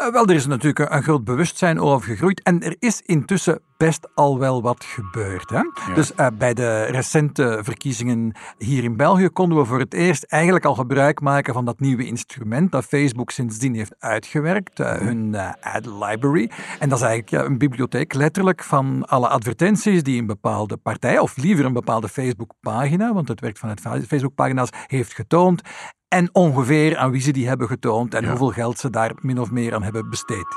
Uh, 0.00 0.12
wel, 0.12 0.26
er 0.26 0.34
is 0.34 0.46
natuurlijk 0.46 0.92
een, 0.92 1.02
groot 1.02 1.24
bewustzijn 1.24 1.80
over 1.80 2.08
gegroeid 2.08 2.42
en 2.42 2.62
er 2.62 2.76
is 2.78 3.00
intussen 3.00 3.60
best 3.76 4.08
al 4.14 4.38
wel 4.38 4.62
wat 4.62 4.84
gebeurd. 4.84 5.50
Hè? 5.50 5.56
Ja. 5.56 5.94
Dus 5.94 6.12
uh, 6.16 6.26
bij 6.38 6.54
de 6.54 6.84
recente 6.84 7.58
verkiezingen 7.62 8.36
hier 8.58 8.84
in 8.84 8.96
België 8.96 9.28
konden 9.28 9.58
we 9.58 9.64
voor 9.64 9.78
het 9.78 9.94
eerst 9.94 10.24
eigenlijk 10.24 10.64
al 10.64 10.74
gebruik 10.74 11.20
maken 11.20 11.54
van 11.54 11.64
dat 11.64 11.80
nieuwe 11.80 12.06
instrument 12.06 12.72
dat 12.72 12.84
Facebook 12.84 13.30
sindsdien 13.30 13.74
heeft 13.74 13.94
uitgewerkt, 13.98 14.80
uh, 14.80 14.92
hun 14.92 15.36
ad 15.60 15.86
library. 15.86 16.50
En 16.78 16.88
dat 16.88 16.98
is 16.98 17.04
eigenlijk 17.04 17.48
een 17.48 17.58
bibliotheek 17.58 18.14
letterlijk 18.14 18.62
van 18.62 19.04
alle 19.06 19.28
advertenties 19.28 20.02
die 20.02 20.20
een 20.20 20.26
bepaalde 20.26 20.76
partij, 20.76 21.18
of 21.18 21.36
liever 21.36 21.64
een 21.64 21.72
bepaalde 21.72 22.08
Facebook-pagina, 22.08 23.12
want 23.12 23.28
het 23.28 23.40
werkt 23.40 23.58
vanuit 23.58 23.80
Facebook-pagina's, 24.06 24.68
heeft 24.86 25.14
getoond. 25.14 25.62
En 26.08 26.34
ongeveer 26.34 26.96
aan 26.96 27.10
wie 27.10 27.20
ze 27.20 27.30
die 27.30 27.48
hebben 27.48 27.66
getoond 27.68 28.14
en 28.14 28.22
ja. 28.22 28.28
hoeveel 28.28 28.50
geld 28.50 28.78
ze 28.78 28.90
daar 28.90 29.12
min 29.20 29.40
of 29.40 29.50
meer 29.50 29.74
aan 29.74 29.82
hebben 29.82 30.10
besteed. 30.10 30.56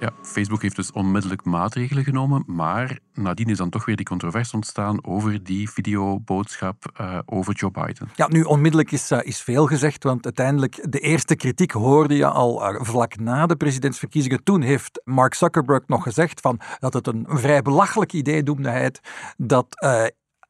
Ja, 0.00 0.10
Facebook 0.22 0.62
heeft 0.62 0.76
dus 0.76 0.92
onmiddellijk 0.92 1.44
maatregelen 1.44 2.04
genomen, 2.04 2.42
maar 2.46 2.98
nadien 3.14 3.48
is 3.48 3.56
dan 3.56 3.70
toch 3.70 3.84
weer 3.84 3.96
die 3.96 4.06
controverse 4.06 4.54
ontstaan 4.54 5.04
over 5.04 5.44
die 5.44 5.70
videoboodschap 5.70 6.92
uh, 7.00 7.18
over 7.26 7.54
Joe 7.54 7.70
Biden. 7.70 8.08
Ja, 8.14 8.28
nu 8.28 8.42
onmiddellijk 8.42 8.92
is, 8.92 9.10
uh, 9.10 9.18
is 9.22 9.40
veel 9.40 9.66
gezegd, 9.66 10.04
want 10.04 10.24
uiteindelijk 10.24 10.92
de 10.92 10.98
eerste 10.98 11.36
kritiek 11.36 11.72
hoorde 11.72 12.16
je 12.16 12.26
al 12.26 12.74
uh, 12.74 12.80
vlak 12.82 13.18
na 13.18 13.46
de 13.46 13.56
presidentsverkiezingen. 13.56 14.44
Toen 14.44 14.62
heeft 14.62 15.00
Mark 15.04 15.34
Zuckerberg 15.34 15.82
nog 15.86 16.02
gezegd 16.02 16.40
van, 16.40 16.60
dat 16.78 16.92
het 16.92 17.06
een 17.06 17.26
vrij 17.28 17.62
belachelijk 17.62 18.12
idee, 18.12 18.42
noemde 18.42 18.68
hij 18.68 18.82
het, 18.82 19.00
dat 19.36 19.66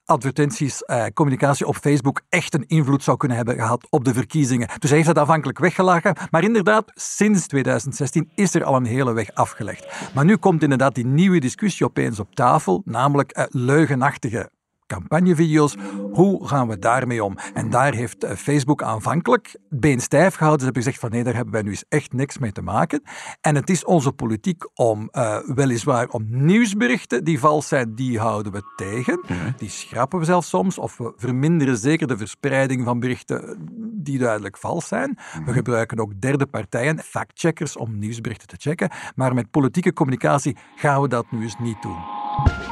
advertenties, 0.08 0.84
eh, 0.84 1.04
communicatie 1.14 1.66
op 1.66 1.76
Facebook 1.76 2.20
echt 2.28 2.54
een 2.54 2.64
invloed 2.66 3.02
zou 3.02 3.16
kunnen 3.16 3.36
hebben 3.36 3.54
gehad 3.54 3.86
op 3.90 4.04
de 4.04 4.14
verkiezingen. 4.14 4.68
Dus 4.78 4.90
hij 4.90 4.98
heeft 4.98 5.06
dat 5.06 5.18
aanvankelijk 5.18 5.58
weggelachen. 5.58 6.16
Maar 6.30 6.44
inderdaad, 6.44 6.90
sinds 6.94 7.46
2016 7.46 8.30
is 8.34 8.54
er 8.54 8.64
al 8.64 8.76
een 8.76 8.84
hele 8.84 9.12
weg 9.12 9.34
afgelegd. 9.34 9.86
Maar 10.14 10.24
nu 10.24 10.36
komt 10.36 10.62
inderdaad 10.62 10.94
die 10.94 11.06
nieuwe 11.06 11.38
discussie 11.38 11.86
opeens 11.86 12.20
op 12.20 12.34
tafel, 12.34 12.82
namelijk 12.84 13.30
eh, 13.30 13.44
leugenachtige 13.48 14.50
campagnevideo's. 14.88 15.76
Hoe 16.12 16.46
gaan 16.46 16.68
we 16.68 16.78
daarmee 16.78 17.24
om? 17.24 17.36
En 17.54 17.70
daar 17.70 17.94
heeft 17.94 18.24
eh, 18.24 18.36
Facebook 18.36 18.82
aanvankelijk 18.82 19.56
been 19.68 20.00
stijf 20.00 20.34
gehouden. 20.34 20.58
Ze 20.58 20.64
hebben 20.64 20.82
gezegd 20.82 21.00
van 21.00 21.10
nee, 21.10 21.24
daar 21.24 21.34
hebben 21.34 21.52
wij 21.52 21.62
nu 21.62 21.70
eens 21.70 21.84
echt 21.88 22.12
niks 22.12 22.38
mee 22.38 22.52
te 22.52 22.62
maken. 22.62 23.02
En 23.40 23.54
het 23.54 23.70
is 23.70 23.84
onze 23.84 24.12
politiek 24.12 24.70
om 24.74 25.08
uh, 25.12 25.38
weliswaar 25.54 26.08
om 26.08 26.24
nieuwsberichten 26.28 27.24
die 27.24 27.38
vals 27.38 27.68
zijn, 27.68 27.94
die 27.94 28.18
houden 28.18 28.52
we 28.52 28.62
tegen. 28.76 29.20
Die 29.56 29.70
schrappen 29.70 30.18
we 30.18 30.24
zelfs 30.24 30.48
soms 30.48 30.78
of 30.78 30.96
we 30.96 31.12
verminderen 31.16 31.76
zeker 31.76 32.06
de 32.06 32.16
verspreiding 32.16 32.84
van 32.84 33.00
berichten 33.00 33.56
die 34.02 34.18
duidelijk 34.18 34.56
vals 34.56 34.88
zijn. 34.88 35.18
We 35.32 35.40
mhm. 35.40 35.52
gebruiken 35.52 35.98
ook 35.98 36.20
derde 36.20 36.46
partijen, 36.46 36.98
factcheckers, 36.98 37.76
om 37.76 37.98
nieuwsberichten 37.98 38.48
te 38.48 38.56
checken. 38.58 38.90
Maar 39.14 39.34
met 39.34 39.50
politieke 39.50 39.92
communicatie 39.92 40.56
gaan 40.76 41.02
we 41.02 41.08
dat 41.08 41.30
nu 41.30 41.42
eens 41.42 41.58
niet 41.58 41.82
doen. 41.82 42.67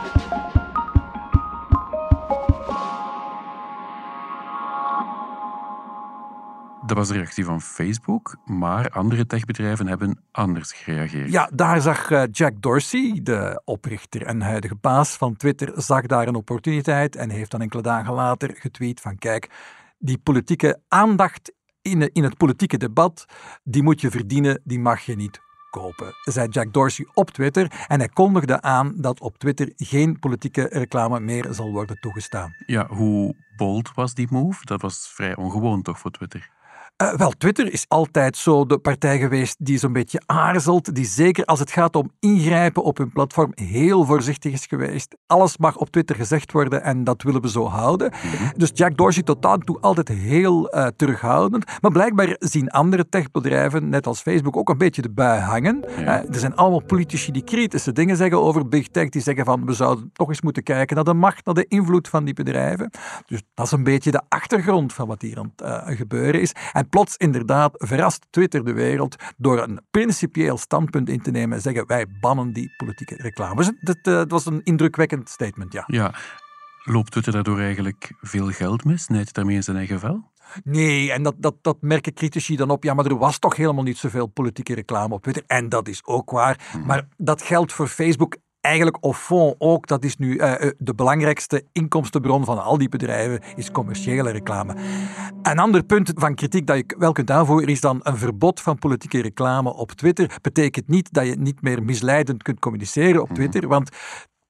Dat 6.87 6.97
was 6.97 7.09
de 7.09 7.15
reactie 7.15 7.45
van 7.45 7.61
Facebook, 7.61 8.37
maar 8.45 8.91
andere 8.91 9.27
techbedrijven 9.27 9.87
hebben 9.87 10.21
anders 10.31 10.73
gereageerd. 10.73 11.31
Ja, 11.31 11.51
daar 11.55 11.81
zag 11.81 12.11
eh, 12.11 12.23
Jack 12.31 12.63
Dorsey, 12.63 13.21
de 13.23 13.63
oprichter 13.65 14.23
en 14.23 14.41
huidige 14.43 14.75
baas 14.75 15.17
van 15.17 15.37
Twitter, 15.37 15.73
zag 15.75 16.07
daar 16.07 16.29
een 16.29 16.35
opportuniteit 16.35 17.17
en 17.17 17.31
heeft 17.31 17.51
dan 17.51 17.61
enkele 17.61 17.83
dagen 17.83 18.15
later 18.15 18.55
getweet 18.55 19.01
van 19.01 19.19
kijk, 19.19 19.51
die 19.99 20.19
politieke 20.19 20.81
aandacht 20.89 21.53
in, 21.83 22.13
in 22.13 22.23
het 22.23 22.37
politieke 22.37 22.77
debat, 22.77 23.25
die 23.63 23.83
moet 23.83 24.01
je 24.01 24.11
verdienen, 24.11 24.61
die 24.65 24.81
mag 24.81 25.01
je 25.01 25.17
niet 25.17 25.41
kopen, 25.71 26.13
zei 26.23 26.49
Jack 26.49 26.73
Dorsey 26.73 27.07
op 27.15 27.31
Twitter. 27.31 27.85
En 27.87 27.99
hij 27.99 28.09
kondigde 28.09 28.63
aan 28.63 28.95
dat 28.97 29.21
op 29.21 29.39
Twitter 29.39 29.73
geen 29.77 30.19
politieke 30.19 30.69
reclame 30.71 31.21
meer 31.21 31.47
zal 31.51 31.71
worden 31.71 32.01
toegestaan. 32.01 32.55
Ja, 32.67 32.87
hoe 32.87 33.35
bold 33.57 33.95
was 33.95 34.15
die 34.15 34.27
move? 34.31 34.65
Dat 34.65 34.81
was 34.81 35.09
vrij 35.15 35.37
ongewoon 35.37 35.83
toch 35.83 35.99
voor 35.99 36.11
Twitter? 36.11 36.55
Uh, 37.03 37.13
wel, 37.13 37.31
Twitter 37.31 37.73
is 37.73 37.85
altijd 37.89 38.37
zo 38.37 38.67
de 38.67 38.79
partij 38.79 39.19
geweest 39.19 39.57
die 39.59 39.79
zo'n 39.79 39.93
beetje 39.93 40.23
aarzelt, 40.27 40.95
die 40.95 41.05
zeker 41.05 41.45
als 41.45 41.59
het 41.59 41.71
gaat 41.71 41.97
om 41.97 42.11
ingrijpen 42.21 42.83
op 42.83 42.99
hun 42.99 43.13
platform 43.13 43.53
heel 43.55 44.05
voorzichtig 44.05 44.53
is 44.53 44.67
geweest. 44.67 45.17
Alles 45.27 45.57
mag 45.57 45.77
op 45.77 45.91
Twitter 45.91 46.17
gezegd 46.17 46.53
worden 46.53 46.83
en 46.83 47.05
dat 47.05 47.23
willen 47.23 47.43
we 47.43 47.51
zo 47.51 47.67
houden. 47.67 48.11
Mhm. 48.11 48.51
Dus 48.57 48.71
Jack 48.75 48.97
Dorsey 48.97 49.23
tot 49.23 49.43
dan 49.43 49.65
toe 49.65 49.81
altijd 49.81 50.09
heel 50.09 50.75
uh, 50.75 50.87
terughoudend. 50.97 51.65
Maar 51.81 51.91
blijkbaar 51.91 52.37
zien 52.39 52.71
andere 52.71 53.09
techbedrijven, 53.09 53.89
net 53.89 54.07
als 54.07 54.21
Facebook, 54.21 54.57
ook 54.57 54.69
een 54.69 54.79
beetje 54.79 55.03
de 55.03 55.11
bui 55.11 55.41
hangen. 55.41 55.85
Uh, 55.99 56.07
er 56.09 56.27
zijn 56.39 56.57
allemaal 56.57 56.83
politici 56.83 57.33
die 57.33 57.45
kritische 57.45 57.93
dingen 57.93 58.17
zeggen 58.17 58.43
over 58.43 58.69
big 58.69 58.89
tech, 58.89 59.09
die 59.09 59.23
zeggen 59.23 59.45
van 59.45 59.67
we 59.67 59.73
zouden 59.73 60.11
toch 60.13 60.29
eens 60.29 60.43
moeten 60.43 60.63
kijken 60.63 60.97
naar 60.97 61.05
de 61.05 61.15
macht, 61.15 61.45
naar 61.45 61.55
de 61.55 61.67
invloed 61.69 62.09
van 62.09 62.25
die 62.25 62.35
bedrijven. 62.35 62.91
Dus 63.27 63.43
dat 63.55 63.67
is 63.67 63.73
een 63.73 63.85
beetje 63.85 64.11
de 64.11 64.23
achtergrond 64.29 64.93
van 64.93 65.07
wat 65.07 65.23
hier 65.23 65.39
aan 65.39 65.53
het 65.57 65.97
gebeuren 65.97 66.41
is. 66.41 66.53
En 66.73 66.86
plots 66.89 67.17
inderdaad 67.17 67.73
verrast 67.75 68.27
Twitter 68.31 68.65
de 68.65 68.73
wereld 68.73 69.17
door 69.37 69.63
een 69.63 69.81
principieel 69.91 70.59
standpunt 70.59 71.09
in 71.09 71.23
te 71.23 71.31
nemen 71.31 71.57
en 71.57 71.63
zeggen 71.63 71.87
wij 71.87 72.07
bannen 72.21 72.53
die 72.53 72.75
politieke 72.77 73.15
reclame. 73.17 73.57
Dus 73.57 73.73
dat, 73.81 73.97
uh, 73.97 74.15
dat 74.15 74.31
was 74.31 74.47
een 74.47 74.61
indrukwekkend 74.63 75.29
statement, 75.29 75.73
ja. 75.73 75.85
Ja. 75.87 76.15
Loopt 76.85 77.11
Twitter 77.11 77.33
daardoor 77.33 77.59
eigenlijk 77.59 78.13
veel 78.21 78.51
geld 78.51 78.85
mis? 78.85 79.07
Nijdt 79.07 79.27
het 79.27 79.35
daarmee 79.35 79.57
in 79.57 79.63
zijn 79.63 79.77
eigen 79.77 80.01
vel? 80.01 80.31
Nee, 80.65 81.13
en 81.13 81.23
dat, 81.23 81.35
dat, 81.39 81.55
dat 81.61 81.77
merken 81.81 82.15
critici 82.15 82.57
dan 82.57 82.71
op. 82.71 82.85
Ja, 82.85 82.95
maar 82.95 83.07
er 83.07 83.19
was 83.19 83.39
toch 83.39 83.57
helemaal 83.57 83.83
niet 83.83 83.99
zoveel 83.99 84.27
politieke 84.27 84.75
reclame 84.75 85.15
op 85.15 85.23
Twitter. 85.23 85.45
En 85.47 85.69
dat 85.69 85.89
is 85.89 86.05
ook 86.05 86.31
waar. 86.31 86.61
Mhm. 86.73 86.87
Maar 86.87 87.09
dat 87.17 87.43
geldt 87.43 87.73
voor 87.73 87.89
Facebook 87.89 88.37
eigenlijk 88.67 88.99
au 89.01 89.15
fond 89.15 89.55
ook, 89.59 89.87
dat 89.87 90.05
is 90.05 90.17
nu 90.17 90.35
uh, 90.35 90.55
de 90.79 90.95
belangrijkste 90.95 91.65
inkomstenbron 91.73 92.45
van 92.45 92.63
al 92.63 92.79
die 92.79 92.89
bedrijven, 92.89 93.41
is 93.57 93.71
commerciële 93.71 94.31
reclame. 94.31 94.75
Een 95.43 95.59
ander 95.59 95.85
punt 95.85 96.13
van 96.15 96.35
kritiek 96.35 96.67
dat 96.67 96.77
je 96.77 96.95
wel 96.99 97.13
kunt 97.13 97.31
aanvoeren 97.31 97.69
is 97.69 97.81
dan 97.81 98.01
een 98.03 98.17
verbod 98.17 98.61
van 98.61 98.79
politieke 98.79 99.23
reclame 99.23 99.75
op 99.75 99.93
Twitter. 99.93 100.37
Betekent 100.43 100.89
niet 100.89 101.13
dat 101.13 101.27
je 101.27 101.37
niet 101.39 101.63
meer 101.63 101.83
misleidend 101.83 102.43
kunt 102.43 102.59
communiceren 102.59 103.23
op 103.23 103.29
mhm. 103.29 103.37
Twitter, 103.37 103.69
want 103.69 103.91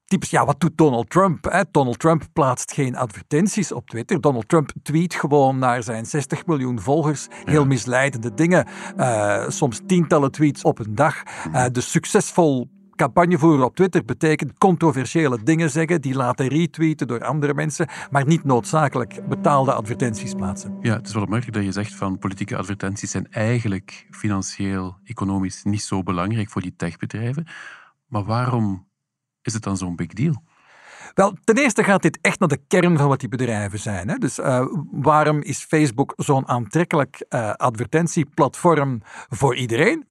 typisch, 0.04 0.30
ja, 0.30 0.44
wat 0.44 0.60
doet 0.60 0.78
Donald 0.78 1.10
Trump? 1.10 1.44
Hè? 1.44 1.62
Donald 1.70 1.98
Trump 1.98 2.22
plaatst 2.32 2.72
geen 2.72 2.96
advertenties 2.96 3.72
op 3.72 3.88
Twitter. 3.88 4.20
Donald 4.20 4.48
Trump 4.48 4.70
tweet 4.82 5.14
gewoon 5.14 5.58
naar 5.58 5.82
zijn 5.82 6.06
60 6.06 6.46
miljoen 6.46 6.80
volgers 6.80 7.26
heel 7.44 7.66
misleidende 7.66 8.34
dingen. 8.34 8.66
Uh, 8.96 9.48
soms 9.48 9.80
tientallen 9.86 10.30
tweets 10.30 10.62
op 10.62 10.78
een 10.78 10.94
dag. 10.94 11.22
Uh, 11.52 11.64
de 11.72 11.80
succesvol 11.80 12.68
campagne 12.96 13.38
voeren 13.38 13.64
op 13.64 13.76
Twitter 13.76 14.04
betekent 14.04 14.58
controversiële 14.58 15.42
dingen 15.42 15.70
zeggen, 15.70 16.00
die 16.00 16.14
laten 16.14 16.48
retweeten 16.48 17.06
door 17.06 17.24
andere 17.24 17.54
mensen, 17.54 17.88
maar 18.10 18.26
niet 18.26 18.44
noodzakelijk 18.44 19.28
betaalde 19.28 19.72
advertenties 19.72 20.34
plaatsen. 20.34 20.76
Ja, 20.80 20.96
het 20.96 21.06
is 21.06 21.12
wel 21.12 21.22
opmerkelijk 21.22 21.56
dat 21.56 21.66
je 21.66 21.72
zegt 21.72 21.94
van 21.94 22.18
politieke 22.18 22.56
advertenties 22.56 23.10
zijn 23.10 23.30
eigenlijk 23.30 24.06
financieel, 24.10 24.96
economisch 25.04 25.64
niet 25.64 25.82
zo 25.82 26.02
belangrijk 26.02 26.50
voor 26.50 26.62
die 26.62 26.74
techbedrijven. 26.76 27.46
Maar 28.06 28.24
waarom 28.24 28.86
is 29.42 29.52
het 29.52 29.62
dan 29.62 29.76
zo'n 29.76 29.96
big 29.96 30.08
deal? 30.12 30.42
Wel, 31.16 31.32
ten 31.44 31.56
eerste 31.56 31.84
gaat 31.84 32.02
dit 32.02 32.18
echt 32.20 32.38
naar 32.38 32.48
de 32.48 32.60
kern 32.68 32.98
van 32.98 33.08
wat 33.08 33.20
die 33.20 33.28
bedrijven 33.28 33.78
zijn. 33.78 34.08
Hè? 34.08 34.16
Dus 34.16 34.38
uh, 34.38 34.66
waarom 34.90 35.42
is 35.42 35.64
Facebook 35.64 36.12
zo'n 36.16 36.48
aantrekkelijk 36.48 37.24
uh, 37.28 37.50
advertentieplatform 37.52 39.02
voor 39.28 39.56
iedereen? 39.56 40.08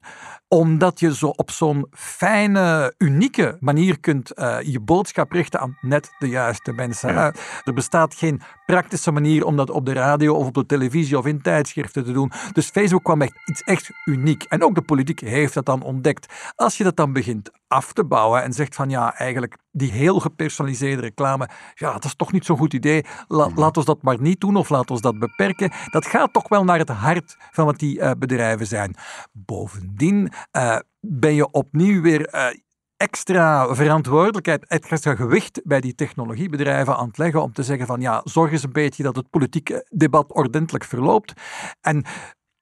Omdat 0.47 0.99
je 0.99 1.15
zo 1.15 1.27
op 1.27 1.51
zo'n 1.51 1.87
fijne, 1.91 2.93
unieke 2.97 3.57
manier 3.59 3.99
kunt 3.99 4.31
uh, 4.35 4.57
je 4.61 4.79
boodschap 4.79 5.31
richten 5.31 5.59
aan 5.59 5.77
net 5.81 6.11
de 6.19 6.29
juiste 6.29 6.73
mensen. 6.73 7.13
Ja. 7.13 7.33
er 7.63 7.73
bestaat 7.73 8.15
geen 8.15 8.41
praktische 8.65 9.11
manier 9.11 9.45
om 9.45 9.55
dat 9.55 9.69
op 9.69 9.85
de 9.85 9.93
radio 9.93 10.35
of 10.35 10.47
op 10.47 10.53
de 10.53 10.65
televisie 10.65 11.17
of 11.17 11.25
in 11.25 11.41
tijdschriften 11.41 12.03
te 12.03 12.11
doen. 12.11 12.31
Dus 12.51 12.69
Facebook 12.69 13.03
kwam 13.03 13.21
echt 13.21 13.35
iets 13.45 13.61
echt 13.61 13.89
uniek. 14.05 14.43
En 14.43 14.63
ook 14.63 14.75
de 14.75 14.81
politiek 14.81 15.19
heeft 15.19 15.53
dat 15.53 15.65
dan 15.65 15.81
ontdekt. 15.81 16.33
Als 16.55 16.77
je 16.77 16.83
dat 16.83 16.95
dan 16.95 17.13
begint 17.13 17.51
af 17.67 17.93
te 17.93 18.05
bouwen 18.05 18.43
en 18.43 18.53
zegt 18.53 18.75
van 18.75 18.89
ja, 18.89 19.15
eigenlijk 19.17 19.57
die 19.71 19.91
heel 19.91 20.19
gepersonaliseerde 20.19 21.01
reclame, 21.01 21.49
ja, 21.73 21.91
dat 21.91 22.03
is 22.03 22.15
toch 22.15 22.31
niet 22.31 22.45
zo'n 22.45 22.57
goed 22.57 22.73
idee. 22.73 23.05
La, 23.27 23.47
mhm. 23.47 23.59
laat 23.59 23.77
ons 23.77 23.85
dat 23.85 24.01
maar 24.01 24.21
niet 24.21 24.39
doen 24.39 24.55
of 24.55 24.69
laat 24.69 24.91
ons 24.91 25.01
dat 25.01 25.19
beperken. 25.19 25.71
Dat 25.91 26.05
gaat 26.05 26.33
toch 26.33 26.47
wel 26.47 26.63
naar 26.63 26.79
het 26.79 26.89
hart 26.89 27.37
van 27.51 27.65
wat 27.65 27.79
die 27.79 27.99
uh, 27.99 28.11
bedrijven 28.17 28.67
zijn. 28.67 28.95
Bovendien 29.31 30.31
uh, 30.51 30.79
ben 30.99 31.33
je 31.33 31.51
opnieuw 31.51 32.01
weer 32.01 32.33
uh, 32.33 32.47
extra 32.97 33.75
verantwoordelijkheid, 33.75 34.65
extra 34.67 35.15
gewicht 35.15 35.61
bij 35.63 35.81
die 35.81 35.95
technologiebedrijven 35.95 36.97
aan 36.97 37.07
het 37.07 37.17
leggen 37.17 37.41
om 37.41 37.53
te 37.53 37.63
zeggen 37.63 37.87
van 37.87 38.01
ja, 38.01 38.21
zorg 38.23 38.51
eens 38.51 38.63
een 38.63 38.71
beetje 38.71 39.03
dat 39.03 39.15
het 39.15 39.29
politieke 39.29 39.87
debat 39.89 40.33
ordentelijk 40.33 40.83
verloopt. 40.83 41.33
En 41.81 42.05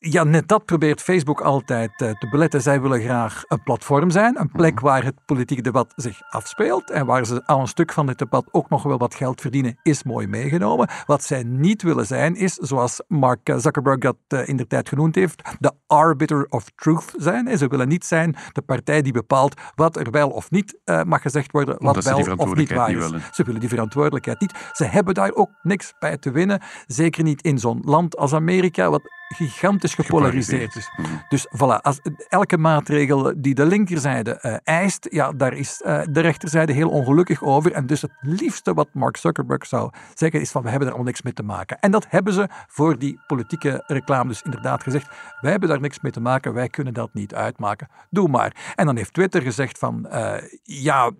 ja, 0.10 0.24
net 0.24 0.48
dat 0.48 0.66
probeert 0.66 1.02
Facebook 1.02 1.42
altijd 1.42 2.02
uh, 2.02 2.12
te 2.12 2.30
beletten. 2.30 2.62
Zij 2.62 2.82
willen 2.82 3.02
graag 3.02 3.44
een 3.48 3.64
platform 3.64 4.10
zijn, 4.10 4.40
een 4.40 4.52
plek 4.52 4.74
mhm. 4.76 4.84
waar 4.84 5.04
het 5.04 5.26
politieke 5.26 5.62
debat 5.62 5.94
zich 5.96 6.22
afspeelt 6.30 6.92
en 6.92 7.06
waar 7.06 7.26
ze 7.26 7.42
aan 7.46 7.60
een 7.60 7.68
stuk 7.68 7.94
van 7.94 8.08
het 8.08 8.18
debat 8.18 8.48
ook 8.52 8.70
nog 8.70 8.84
wel 8.84 8.98
wat 8.98 9.16
geld 9.16 9.42
verdienen, 9.42 9.80
is 9.84 10.04
mooi 10.04 10.28
meegenomen. 10.28 10.90
Wat 11.06 11.24
zij 11.24 11.44
niet 11.44 11.82
willen 11.82 12.06
zijn, 12.06 12.36
is, 12.36 12.54
zoals 12.54 13.02
Mark 13.08 13.54
Zuckerberg 13.56 13.98
dat 13.98 14.18
uh, 14.28 14.48
in 14.48 14.58
de 14.58 14.68
tijd 14.68 14.90
genoemd 14.90 15.16
heeft, 15.16 15.42
de 15.60 15.72
arbiter 15.88 16.46
of 16.50 16.66
truth 16.76 17.14
zijn. 17.18 17.48
En 17.48 17.58
ze 17.58 17.68
willen 17.68 17.88
niet 17.88 18.06
zijn 18.06 18.36
de 18.52 18.62
partij 18.62 19.02
die 19.02 19.14
bepaalt 19.14 19.62
wat 19.76 19.98
er 19.98 20.12
wel 20.12 20.30
of 20.30 20.52
niet 20.52 20.80
uh, 20.86 21.04
mag 21.04 21.22
gezegd 21.22 21.52
worden, 21.52 21.76
wat 21.78 22.04
wel 22.04 22.36
of 22.36 22.56
niet 22.56 22.74
waar 22.74 22.92
is. 22.92 23.12
Ze 23.32 23.44
willen 23.44 23.60
die 23.60 23.70
verantwoordelijkheid 23.70 24.40
niet. 24.40 24.70
Ze 24.72 24.86
hebben 24.86 25.14
daar 25.14 25.34
ook 25.34 25.50
niks 25.62 25.94
bij 26.00 26.18
te 26.18 26.32
winnen. 26.32 26.62
Zeker 26.88 27.24
niet 27.24 27.42
in 27.42 27.58
zo'n 27.58 27.82
land 27.86 28.18
als 28.18 28.34
Amerika, 28.34 28.90
wat 28.90 29.02
gigantisch 29.34 29.94
gepolariseerd 29.94 30.76
is. 30.76 30.90
Dus 31.30 31.48
voilà, 31.48 31.82
als 31.82 32.00
elke 32.30 32.58
maatregel 32.58 33.34
die 33.38 33.56
de 33.56 33.66
linkerzijde 33.66 34.40
uh, 34.42 34.56
eist, 34.64 35.08
ja, 35.10 35.32
daar 35.32 35.54
is 35.54 35.82
uh, 35.86 36.02
de 36.10 36.20
rechterzijde 36.20 36.74
heel 36.74 36.90
ongelukkig 36.90 37.44
over. 37.44 37.72
En 37.72 37.86
dus 37.86 38.02
het 38.02 38.12
liefste 38.22 38.74
wat 38.74 38.88
Mark 38.94 39.18
Zuckerberg 39.18 39.66
zou 39.66 39.92
zeggen 40.14 40.42
is 40.42 40.52
van 40.52 40.64
we 40.64 40.70
hebben 40.70 40.88
er 40.88 40.94
al 40.94 41.04
niks 41.04 41.22
mee 41.22 41.34
te 41.34 41.44
maken. 41.44 41.80
En 41.80 41.92
dat 41.92 42.06
hebben 42.10 42.34
ze 42.34 42.48
voor 42.68 43.00
die 43.00 43.20
politieke 43.28 43.84
reclame 43.88 44.28
dus 44.28 44.42
inderdaad 44.42 44.84
gezegd. 44.84 45.08
Wij 45.42 45.52
hebben 45.52 45.70
daar 45.70 45.80
niks 45.80 46.00
mee 46.00 46.12
te 46.12 46.22
maken, 46.22 46.54
wij 46.54 46.70
kunnen 46.70 46.94
dat 46.94 47.14
niet 47.14 47.36
uitmaken. 47.36 47.88
Doe 48.10 48.28
maar. 48.28 48.74
En 48.76 48.86
dan 48.86 48.96
heeft 48.96 49.14
Twitter 49.14 49.42
gezegd 49.42 49.78
van 49.78 50.08
uh, 50.12 50.34
ja, 50.64 51.12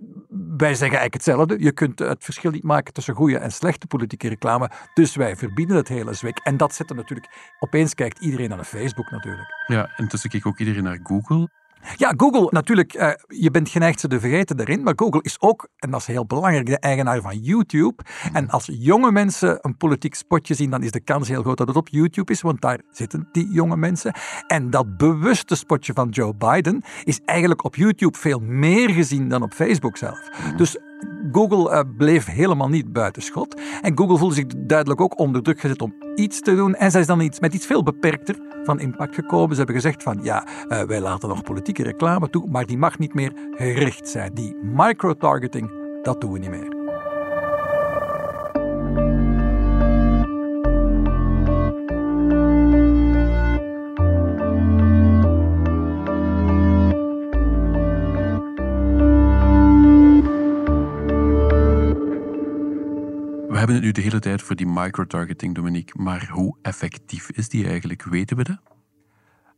wij 0.58 0.76
zeggen 0.76 1.00
eigenlijk 1.00 1.14
hetzelfde. 1.14 1.56
Je 1.60 1.72
kunt 1.72 2.00
het 2.00 2.24
verschil 2.24 2.52
niet 2.52 2.64
maken 2.64 2.94
tussen 2.94 3.16
goede 3.16 3.38
en 3.38 3.52
slechte 3.52 3.88
politieke 3.88 4.28
reclame. 4.28 4.70
Dus 4.94 5.16
wij 5.16 5.36
verbieden 5.36 5.76
het 5.76 5.88
hele 5.88 6.14
zwik. 6.14 6.40
En 6.44 6.58
dat 6.58 6.74
zet 6.74 6.90
er 6.90 6.96
natuurlijk 6.96 7.56
opeens 7.60 7.94
kijkt 8.04 8.20
iedereen 8.20 8.50
naar 8.50 8.64
Facebook 8.64 9.12
natuurlijk. 9.12 9.48
Ja, 9.68 9.90
intussen 9.98 10.30
kijkt 10.30 10.46
ook 10.46 10.60
iedereen 10.60 10.84
naar 10.84 11.00
Google. 11.04 11.50
Ja, 11.96 12.14
Google 12.18 12.48
natuurlijk, 12.50 12.94
uh, 12.94 13.12
je 13.28 13.52
bent 13.52 13.70
geneigd 13.70 14.00
ze 14.00 14.08
te 14.08 14.20
vergeten 14.20 14.58
daarin, 14.58 14.84
maar 14.84 14.94
Google 14.96 15.22
is 15.22 15.42
ook, 15.42 15.68
en 15.78 15.92
dat 15.92 16.00
is 16.00 16.08
heel 16.08 16.26
belangrijk, 16.26 16.66
de 16.66 16.80
eigenaar 16.80 17.22
van 17.22 17.38
YouTube. 17.38 18.04
En 18.34 18.50
als 18.50 18.70
jonge 18.72 19.12
mensen 19.12 19.58
een 19.62 19.78
politiek 19.78 20.16
spotje 20.16 20.54
zien, 20.54 20.70
dan 20.70 20.84
is 20.84 20.92
de 20.92 21.00
kans 21.00 21.28
heel 21.28 21.42
groot 21.42 21.58
dat 21.58 21.68
het 21.68 21.76
op 21.76 21.88
YouTube 21.88 22.32
is, 22.32 22.42
want 22.42 22.62
daar 22.62 22.82
zitten 22.92 23.30
die 23.32 23.52
jonge 23.52 23.78
mensen. 23.78 24.14
En 24.48 24.70
dat 24.70 24.98
bewuste 24.98 25.56
spotje 25.56 25.94
van 25.94 26.10
Joe 26.10 26.34
Biden 26.36 26.84
is 27.04 27.20
eigenlijk 27.26 27.64
op 27.64 27.76
YouTube 27.76 28.18
veel 28.18 28.40
meer 28.40 28.90
gezien 28.90 29.30
dan 29.30 29.42
op 29.42 29.54
Facebook 29.54 29.98
zelf. 29.98 30.30
Dus 30.58 30.78
Google 31.34 31.72
uh, 31.72 31.80
bleef 31.98 32.26
helemaal 32.26 32.70
niet 32.70 32.94
buitenschot. 32.94 33.62
En 33.82 33.98
Google 33.98 34.18
voelde 34.18 34.36
zich 34.36 34.46
duidelijk 34.58 35.02
ook 35.02 35.20
onder 35.20 35.44
druk 35.44 35.60
gezet 35.60 35.82
om 35.82 35.96
iets 36.16 36.42
te 36.42 36.56
doen. 36.56 36.76
En 36.76 36.92
zij 36.92 37.02
is 37.02 37.08
dan 37.08 37.22
iets, 37.22 37.40
met 37.40 37.54
iets 37.54 37.66
veel 37.66 37.84
beperkter 37.84 38.36
van 38.64 38.80
impact 38.80 39.16
gekomen. 39.16 39.50
Ze 39.50 39.58
hebben 39.58 39.76
gezegd 39.76 40.04
van 40.04 40.20
ja, 40.24 40.48
uh, 40.70 40.82
wij 40.82 41.02
laten 41.02 41.30
nog 41.30 41.44
politieke 41.44 41.84
reclame 41.84 42.30
toe, 42.30 42.48
maar 42.50 42.66
die 42.66 42.78
mag 42.78 43.00
niet 43.00 43.14
meer 43.14 43.34
gericht 43.56 44.10
zijn. 44.10 44.34
Die 44.34 44.56
microtargeting, 44.62 45.72
dat 46.02 46.22
doen 46.22 46.32
we 46.32 46.40
niet 46.40 46.50
meer. 46.50 46.83
Hebben 63.64 63.76
het 63.76 63.96
nu 63.96 64.02
de 64.02 64.10
hele 64.10 64.20
tijd 64.22 64.42
voor 64.42 64.56
die 64.56 64.68
microtargeting, 64.68 65.56
Dominique. 65.56 66.02
Maar 66.02 66.30
hoe 66.32 66.58
effectief 66.62 67.32
is 67.32 67.50
die 67.50 67.68
eigenlijk? 67.68 68.04
Weten 68.04 68.38
we 68.38 68.44
dat? 68.44 68.58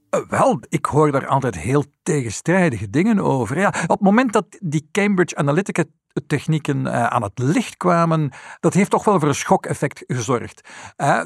Eh, 0.10 0.30
wel, 0.30 0.60
ik 0.70 0.86
hoor 0.86 1.12
daar 1.12 1.28
altijd 1.28 1.58
heel 1.58 1.84
tegenstrijdige 2.04 2.90
dingen 2.90 3.20
over. 3.20 3.60
Ja, 3.60 3.68
op 3.68 3.90
het 3.90 4.00
moment 4.00 4.34
dat 4.34 4.58
die 4.60 4.88
Cambridge 4.92 5.36
Analytica 5.36 5.84
technieken 6.28 6.86
uh, 6.86 7.06
aan 7.06 7.24
het 7.24 7.40
licht 7.40 7.78
kwamen, 7.78 8.32
dat 8.60 8.74
heeft 8.74 8.90
toch 8.90 9.04
wel 9.04 9.20
voor 9.20 9.28
een 9.28 9.36
schokeffect 9.36 10.04
gezorgd. 10.08 10.70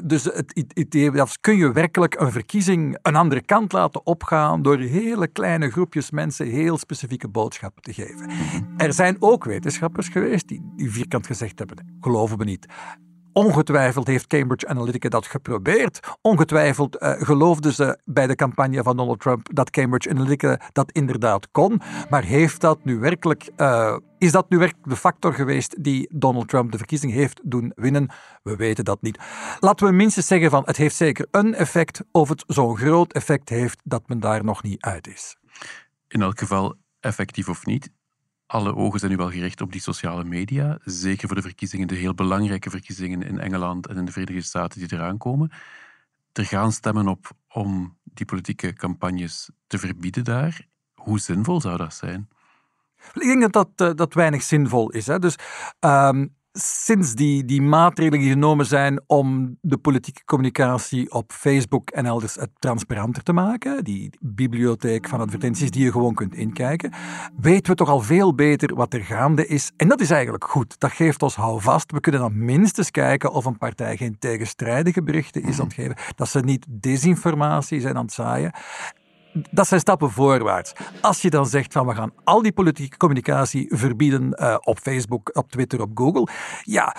Dus 0.04 0.24
het 0.24 0.70
idee 0.74 1.10
dat 1.10 1.40
kun 1.40 1.56
je 1.56 1.72
werkelijk 1.72 2.20
een 2.20 2.32
verkiezing 2.32 2.98
een 3.02 3.16
andere 3.16 3.42
kant 3.42 3.72
laten 3.72 4.06
opgaan 4.06 4.62
door 4.62 4.78
hele 4.78 5.26
kleine 5.26 5.70
groepjes 5.70 6.10
mensen 6.10 6.46
heel 6.46 6.78
specifieke 6.78 7.28
boodschappen 7.28 7.82
te 7.82 7.92
geven. 7.92 8.30
Er 8.76 8.92
zijn 8.92 9.16
ook 9.18 9.44
wetenschappers 9.44 10.08
geweest 10.08 10.48
die, 10.48 10.72
die 10.76 10.90
vierkant 10.90 11.26
gezegd 11.26 11.58
hebben, 11.58 11.96
geloven 12.00 12.38
we 12.38 12.44
niet. 12.44 12.66
Ongetwijfeld 13.40 14.06
heeft 14.06 14.26
Cambridge 14.26 14.68
Analytica 14.68 15.08
dat 15.08 15.26
geprobeerd. 15.26 16.00
Ongetwijfeld 16.20 17.02
uh, 17.02 17.12
geloofden 17.12 17.72
ze 17.72 17.98
bij 18.04 18.26
de 18.26 18.34
campagne 18.34 18.82
van 18.82 18.96
Donald 18.96 19.20
Trump 19.20 19.48
dat 19.54 19.70
Cambridge 19.70 20.10
Analytica 20.10 20.60
dat 20.72 20.92
inderdaad 20.92 21.50
kon. 21.50 21.80
Maar 22.10 22.22
heeft 22.22 22.60
dat 22.60 22.84
nu 22.84 22.98
werkelijk, 22.98 23.50
uh, 23.56 23.96
is 24.18 24.32
dat 24.32 24.50
nu 24.50 24.58
werkelijk 24.58 24.88
de 24.88 24.96
factor 24.96 25.34
geweest 25.34 25.84
die 25.84 26.08
Donald 26.12 26.48
Trump 26.48 26.72
de 26.72 26.78
verkiezing 26.78 27.12
heeft 27.12 27.40
doen 27.44 27.72
winnen? 27.74 28.10
We 28.42 28.56
weten 28.56 28.84
dat 28.84 29.02
niet. 29.02 29.18
Laten 29.60 29.86
we 29.86 29.92
minstens 29.92 30.26
zeggen 30.26 30.50
van 30.50 30.62
het 30.64 30.76
heeft 30.76 30.96
zeker 30.96 31.26
een 31.30 31.54
effect. 31.54 32.02
Of 32.10 32.28
het 32.28 32.44
zo'n 32.46 32.76
groot 32.76 33.12
effect 33.12 33.48
heeft 33.48 33.80
dat 33.84 34.08
men 34.08 34.20
daar 34.20 34.44
nog 34.44 34.62
niet 34.62 34.80
uit 34.80 35.06
is. 35.08 35.36
In 36.08 36.22
elk 36.22 36.38
geval, 36.38 36.74
effectief 37.00 37.48
of 37.48 37.66
niet, 37.66 37.90
alle 38.50 38.76
ogen 38.76 38.98
zijn 38.98 39.10
nu 39.10 39.16
wel 39.16 39.30
gericht 39.30 39.60
op 39.60 39.72
die 39.72 39.80
sociale 39.80 40.24
media. 40.24 40.78
Zeker 40.84 41.26
voor 41.26 41.36
de 41.36 41.42
verkiezingen, 41.42 41.88
de 41.88 41.94
heel 41.94 42.14
belangrijke 42.14 42.70
verkiezingen 42.70 43.22
in 43.22 43.40
Engeland 43.40 43.86
en 43.86 43.96
in 43.96 44.04
de 44.04 44.12
Verenigde 44.12 44.42
Staten 44.42 44.80
die 44.80 44.92
eraan 44.92 45.18
komen. 45.18 45.50
Er 46.32 46.44
gaan 46.44 46.72
stemmen 46.72 47.08
op 47.08 47.30
om 47.48 47.96
die 48.04 48.26
politieke 48.26 48.72
campagnes 48.72 49.50
te 49.66 49.78
verbieden 49.78 50.24
daar. 50.24 50.66
Hoe 50.94 51.20
zinvol 51.20 51.60
zou 51.60 51.76
dat 51.76 51.94
zijn? 51.94 52.28
Ik 53.12 53.20
denk 53.20 53.52
dat 53.52 53.76
dat, 53.76 53.98
eh, 53.98 54.14
weinig 54.14 54.42
zinvol 54.42 54.90
is. 54.90 55.06
Hè. 55.06 55.18
Dus 55.18 55.36
um, 55.80 56.34
sinds 56.52 57.14
die, 57.14 57.44
die 57.44 57.62
maatregelen 57.62 58.28
genomen 58.28 58.66
zijn 58.66 59.00
om 59.06 59.56
de 59.60 59.76
politieke 59.76 60.24
communicatie 60.24 61.12
op 61.12 61.32
Facebook 61.32 61.90
en 61.90 62.06
elders 62.06 62.38
transparanter 62.58 63.22
te 63.22 63.32
maken, 63.32 63.84
die 63.84 64.10
bibliotheek 64.20 65.08
van 65.08 65.20
advertenties 65.20 65.70
die 65.70 65.84
je 65.84 65.92
gewoon 65.92 66.14
kunt 66.14 66.34
inkijken, 66.34 66.92
weten 67.40 67.70
we 67.70 67.76
toch 67.76 67.88
al 67.88 68.00
veel 68.00 68.34
beter 68.34 68.74
wat 68.74 68.94
er 68.94 69.00
gaande 69.00 69.46
is. 69.46 69.70
En 69.76 69.88
dat 69.88 70.00
is 70.00 70.10
eigenlijk 70.10 70.44
goed. 70.44 70.80
Dat 70.80 70.92
geeft 70.92 71.22
ons 71.22 71.34
houvast. 71.34 71.92
We 71.92 72.00
kunnen 72.00 72.20
dan 72.20 72.44
minstens 72.44 72.90
kijken 72.90 73.32
of 73.32 73.44
een 73.44 73.58
partij 73.58 73.96
geen 73.96 74.18
tegenstrijdige 74.18 75.02
berichten 75.02 75.42
is 75.42 75.58
aan 75.58 75.64
het 75.64 75.74
geven, 75.74 75.96
dat 76.16 76.28
ze 76.28 76.40
niet 76.40 76.66
desinformatie 76.68 77.80
zijn 77.80 77.96
aan 77.96 78.04
het 78.04 78.12
zaaien 78.12 78.52
dat 79.50 79.66
zijn 79.66 79.80
stappen 79.80 80.10
voorwaarts. 80.10 80.72
Als 81.00 81.22
je 81.22 81.30
dan 81.30 81.46
zegt 81.46 81.72
van 81.72 81.86
we 81.86 81.94
gaan 81.94 82.12
al 82.24 82.42
die 82.42 82.52
politieke 82.52 82.96
communicatie 82.96 83.76
verbieden 83.76 84.36
uh, 84.40 84.56
op 84.60 84.78
Facebook, 84.78 85.30
op 85.32 85.50
Twitter, 85.50 85.80
op 85.80 85.90
Google, 85.94 86.28
ja, 86.62 86.96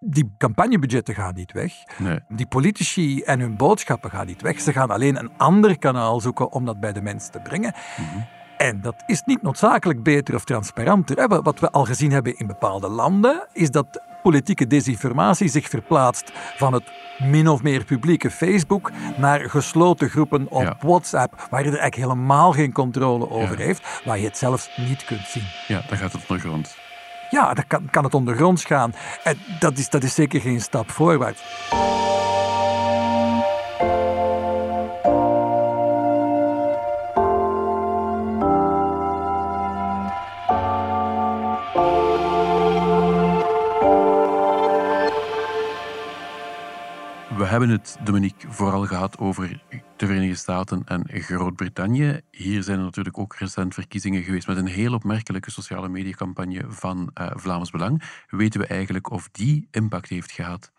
die 0.00 0.34
campagnebudgetten 0.38 1.14
gaan 1.14 1.34
niet 1.34 1.52
weg. 1.52 1.72
Nee. 1.98 2.20
Die 2.28 2.46
politici 2.46 3.22
en 3.22 3.40
hun 3.40 3.56
boodschappen 3.56 4.10
gaan 4.10 4.26
niet 4.26 4.42
weg. 4.42 4.60
Ze 4.60 4.72
gaan 4.72 4.90
alleen 4.90 5.16
een 5.16 5.30
ander 5.36 5.78
kanaal 5.78 6.20
zoeken 6.20 6.52
om 6.52 6.64
dat 6.64 6.80
bij 6.80 6.92
de 6.92 7.02
mensen 7.02 7.32
te 7.32 7.40
brengen. 7.40 7.74
Mhm. 7.96 8.20
En 8.56 8.80
dat 8.80 9.02
is 9.06 9.22
niet 9.24 9.42
noodzakelijk 9.42 10.02
beter 10.02 10.34
of 10.34 10.44
transparanter. 10.44 11.42
Wat 11.42 11.60
we 11.60 11.70
al 11.70 11.84
gezien 11.84 12.10
hebben 12.10 12.38
in 12.38 12.46
bepaalde 12.46 12.88
landen, 12.88 13.48
is 13.52 13.70
dat 13.70 14.02
politieke 14.22 14.66
desinformatie 14.66 15.48
zich 15.48 15.68
verplaatst 15.68 16.32
van 16.56 16.72
het 16.72 16.84
min 17.18 17.48
of 17.48 17.62
meer 17.62 17.84
publieke 17.84 18.30
Facebook 18.30 18.90
naar 19.16 19.50
gesloten 19.50 20.08
groepen 20.08 20.46
op 20.50 20.76
WhatsApp, 20.80 21.46
waar 21.50 21.60
je 21.60 21.70
er 21.70 21.78
eigenlijk 21.78 22.10
helemaal 22.10 22.52
geen 22.52 22.72
controle 22.72 23.30
over 23.30 23.58
heeft, 23.58 24.00
waar 24.04 24.18
je 24.18 24.24
het 24.24 24.38
zelfs 24.38 24.70
niet 24.76 25.04
kunt 25.04 25.26
zien. 25.26 25.46
Ja, 25.66 25.82
dan 25.88 25.98
gaat 25.98 26.12
het 26.12 26.22
ondergrond. 26.28 26.76
Ja, 27.30 27.54
dan 27.54 27.64
kan, 27.66 27.90
kan 27.90 28.04
het 28.04 28.14
ondergronds 28.14 28.64
gaan. 28.64 28.94
En 29.24 29.38
dat 29.58 29.78
is, 29.78 29.88
dat 29.88 30.02
is 30.02 30.14
zeker 30.14 30.40
geen 30.40 30.60
stap 30.60 30.90
voorwaarts. 30.90 31.42
Hebben 47.38 47.68
het, 47.68 47.98
Dominique, 48.04 48.50
vooral 48.50 48.86
gehad 48.86 49.18
over 49.18 49.62
de 49.96 50.06
Verenigde 50.06 50.34
Staten 50.34 50.82
en 50.84 51.04
Groot-Brittannië. 51.08 52.20
Hier 52.30 52.62
zijn 52.62 52.78
er 52.78 52.84
natuurlijk 52.84 53.18
ook 53.18 53.34
recent 53.34 53.74
verkiezingen 53.74 54.22
geweest 54.22 54.46
met 54.46 54.56
een 54.56 54.66
heel 54.66 54.94
opmerkelijke 54.94 55.50
sociale 55.50 55.88
mediacampagne 55.88 56.64
van 56.68 57.10
uh, 57.20 57.30
Vlaams 57.34 57.70
Belang. 57.70 58.02
Weten 58.28 58.60
we 58.60 58.66
eigenlijk 58.66 59.10
of 59.10 59.28
die 59.32 59.68
impact 59.70 60.08
heeft 60.08 60.32
gehad? 60.32 60.72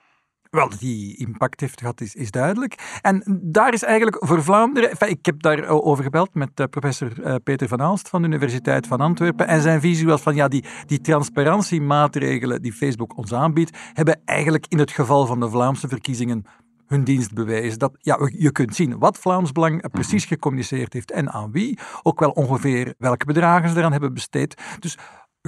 Wel, 0.53 0.69
die 0.79 1.17
impact 1.17 1.59
heeft 1.59 1.79
gehad, 1.79 2.01
is, 2.01 2.15
is 2.15 2.31
duidelijk. 2.31 2.99
En 3.01 3.39
daar 3.41 3.73
is 3.73 3.83
eigenlijk 3.83 4.25
voor 4.25 4.43
Vlaanderen. 4.43 5.09
ik 5.09 5.25
heb 5.25 5.41
daarover 5.41 6.03
gebeld 6.03 6.33
met 6.33 6.59
uh, 6.59 6.65
professor 6.67 7.11
uh, 7.19 7.35
Peter 7.43 7.67
van 7.67 7.81
Aalst 7.81 8.09
van 8.09 8.21
de 8.21 8.27
Universiteit 8.27 8.87
van 8.87 8.99
Antwerpen. 8.99 9.47
En 9.47 9.61
zijn 9.61 9.81
visie 9.81 10.05
was 10.05 10.21
van 10.21 10.35
ja, 10.35 10.47
die, 10.47 10.63
die 10.85 11.01
transparantiemaatregelen 11.01 12.61
die 12.61 12.73
Facebook 12.73 13.17
ons 13.17 13.33
aanbiedt, 13.33 13.77
hebben 13.93 14.21
eigenlijk 14.25 14.65
in 14.67 14.79
het 14.79 14.91
geval 14.91 15.25
van 15.25 15.39
de 15.39 15.49
Vlaamse 15.49 15.87
verkiezingen 15.87 16.45
hun 16.87 17.03
dienst 17.03 17.33
bewijzen. 17.33 17.79
Dat, 17.79 17.97
ja, 17.99 18.29
je 18.37 18.51
kunt 18.51 18.75
zien 18.75 18.99
wat 18.99 19.17
Vlaams 19.17 19.51
Belang 19.51 19.91
precies 19.91 20.23
mhm. 20.23 20.33
gecommuniceerd 20.33 20.93
heeft 20.93 21.11
en 21.11 21.31
aan 21.31 21.51
wie. 21.51 21.79
Ook 22.01 22.19
wel 22.19 22.31
ongeveer 22.31 22.93
welke 22.97 23.25
bedragen 23.25 23.69
ze 23.69 23.77
eraan 23.77 23.91
hebben 23.91 24.13
besteed. 24.13 24.61
Dus 24.79 24.97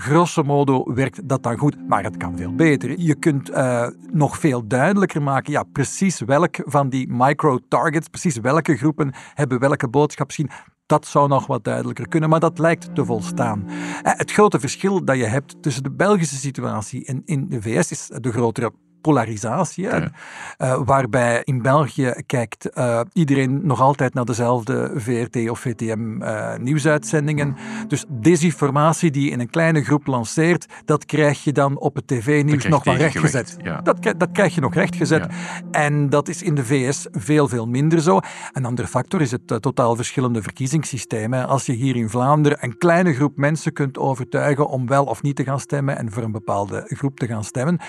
grosso 0.01 0.43
modo 0.43 0.93
werkt 0.93 1.29
dat 1.29 1.43
dan 1.43 1.57
goed, 1.57 1.87
maar 1.87 2.03
het 2.03 2.17
kan 2.17 2.37
veel 2.37 2.55
beter. 2.55 2.99
Je 2.99 3.15
kunt 3.15 3.49
uh, 3.49 3.87
nog 4.11 4.37
veel 4.37 4.67
duidelijker 4.67 5.21
maken, 5.21 5.51
ja, 5.51 5.63
precies 5.63 6.19
welk 6.19 6.55
van 6.65 6.89
die 6.89 7.07
micro-targets, 7.09 8.07
precies 8.07 8.37
welke 8.37 8.77
groepen 8.77 9.13
hebben 9.33 9.59
welke 9.59 9.87
boodschap 9.87 10.31
zien. 10.31 10.49
Dat 10.85 11.05
zou 11.05 11.27
nog 11.27 11.47
wat 11.47 11.63
duidelijker 11.63 12.07
kunnen, 12.07 12.29
maar 12.29 12.39
dat 12.39 12.59
lijkt 12.59 12.95
te 12.95 13.05
volstaan. 13.05 13.63
Uh, 13.67 13.73
het 14.01 14.31
grote 14.31 14.59
verschil 14.59 15.05
dat 15.05 15.17
je 15.17 15.25
hebt 15.25 15.61
tussen 15.61 15.83
de 15.83 15.91
Belgische 15.91 16.35
situatie 16.35 17.05
en 17.05 17.21
in 17.25 17.49
de 17.49 17.61
VS 17.61 17.91
is 17.91 18.07
de 18.07 18.31
grotere 18.31 18.71
polarisatie. 19.05 19.87
Uh, 19.87 20.81
waarbij 20.85 21.41
in 21.43 21.61
België 21.61 22.13
kijkt 22.25 22.69
uh, 22.77 23.01
iedereen 23.13 23.59
nog 23.63 23.81
altijd 23.81 24.13
naar 24.13 24.25
dezelfde 24.25 24.91
VRT 24.95 25.49
of 25.49 25.59
VTM 25.59 26.21
uh, 26.21 26.53
eh, 26.53 26.59
nieuwsuitzendingen. 26.59 27.55
Dus 27.87 28.05
desinformatie 28.09 29.11
die 29.11 29.25
je 29.25 29.31
in 29.31 29.39
een 29.39 29.49
kleine 29.49 29.83
groep 29.83 30.07
lanceert, 30.07 30.65
dat 30.85 31.05
krijg 31.05 31.43
je 31.43 31.51
dan 31.51 31.79
op 31.79 31.95
het 31.95 32.07
tv-nieuws 32.07 32.65
nog 32.67 32.83
wel 32.83 32.95
rechtgezet. 32.95 33.57
Ja. 33.63 33.81
Dat, 33.81 33.97
dat 34.17 34.31
krijg 34.31 34.55
je 34.55 34.61
nog 34.61 34.73
rechtgezet. 34.73 35.25
Ja. 35.29 35.29
En 35.71 36.09
dat 36.09 36.27
is 36.27 36.41
in 36.41 36.55
de 36.55 36.65
VS 36.65 37.07
veel, 37.11 37.47
veel 37.47 37.67
minder 37.67 38.01
zo. 38.01 38.19
Een 38.51 38.65
andere 38.65 38.87
factor 38.87 39.21
is 39.21 39.31
het 39.31 39.47
totaal 39.47 39.95
verschillende 39.95 40.41
verkiezingssysteem. 40.41 41.33
Als 41.33 41.65
je 41.65 41.73
hier 41.73 41.95
in 41.95 42.09
Vlaanderen 42.09 42.57
een 42.61 42.77
kleine 42.77 43.13
groep 43.13 43.37
mensen 43.37 43.73
kunt 43.73 43.97
overtuigen 43.97 44.67
om 44.67 44.87
wel 44.87 45.05
of 45.05 45.21
niet 45.21 45.35
te 45.35 45.43
gaan 45.43 45.59
stemmen 45.59 45.97
en 45.97 46.11
voor 46.11 46.23
een 46.23 46.31
bepaalde 46.31 46.83
groep 46.85 47.19
te 47.19 47.27
gaan 47.27 47.43
stemmen, 47.43 47.79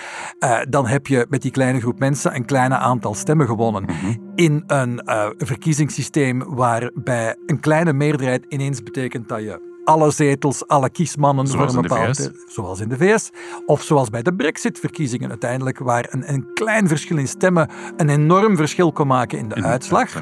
dan 0.69 0.87
heb 0.87 1.06
je 1.07 1.25
met 1.29 1.41
die 1.41 1.51
kleine 1.51 1.79
groep 1.79 1.99
mensen 1.99 2.35
een 2.35 2.45
kleine 2.45 2.77
aantal 2.77 3.13
stemmen 3.13 3.47
gewonnen. 3.47 3.83
Mhm. 3.83 4.15
In 4.35 4.63
een 4.67 5.01
uh, 5.05 5.29
verkiezingssysteem 5.37 6.55
waarbij 6.55 7.35
een 7.45 7.59
kleine 7.59 7.93
meerderheid 7.93 8.45
ineens 8.49 8.83
betekent 8.83 9.29
dat 9.29 9.41
je 9.41 9.75
alle 9.87 10.11
zetels, 10.11 10.67
alle 10.67 10.89
kiesmannen 10.89 11.47
Zoals 11.47 11.73
voor 11.73 11.83
een 11.83 11.87
bepaalde... 11.87 12.31
Zoals 12.47 12.79
in 12.79 12.89
de 12.89 12.97
VS. 12.97 13.29
Of 13.65 13.81
zoals 13.81 14.09
bij 14.09 14.21
de 14.21 14.33
brexit-verkiezingen 14.33 15.29
uiteindelijk, 15.29 15.79
waar 15.79 16.07
een, 16.09 16.33
een 16.33 16.53
klein 16.53 16.87
verschil 16.87 17.17
in 17.17 17.27
stemmen 17.27 17.69
een 17.97 18.09
enorm 18.09 18.55
verschil 18.55 18.91
kon 18.91 19.07
maken 19.07 19.37
in 19.37 19.49
de 19.49 19.55
In 19.55 19.61
de 19.61 19.67
uitslag. 19.67 20.13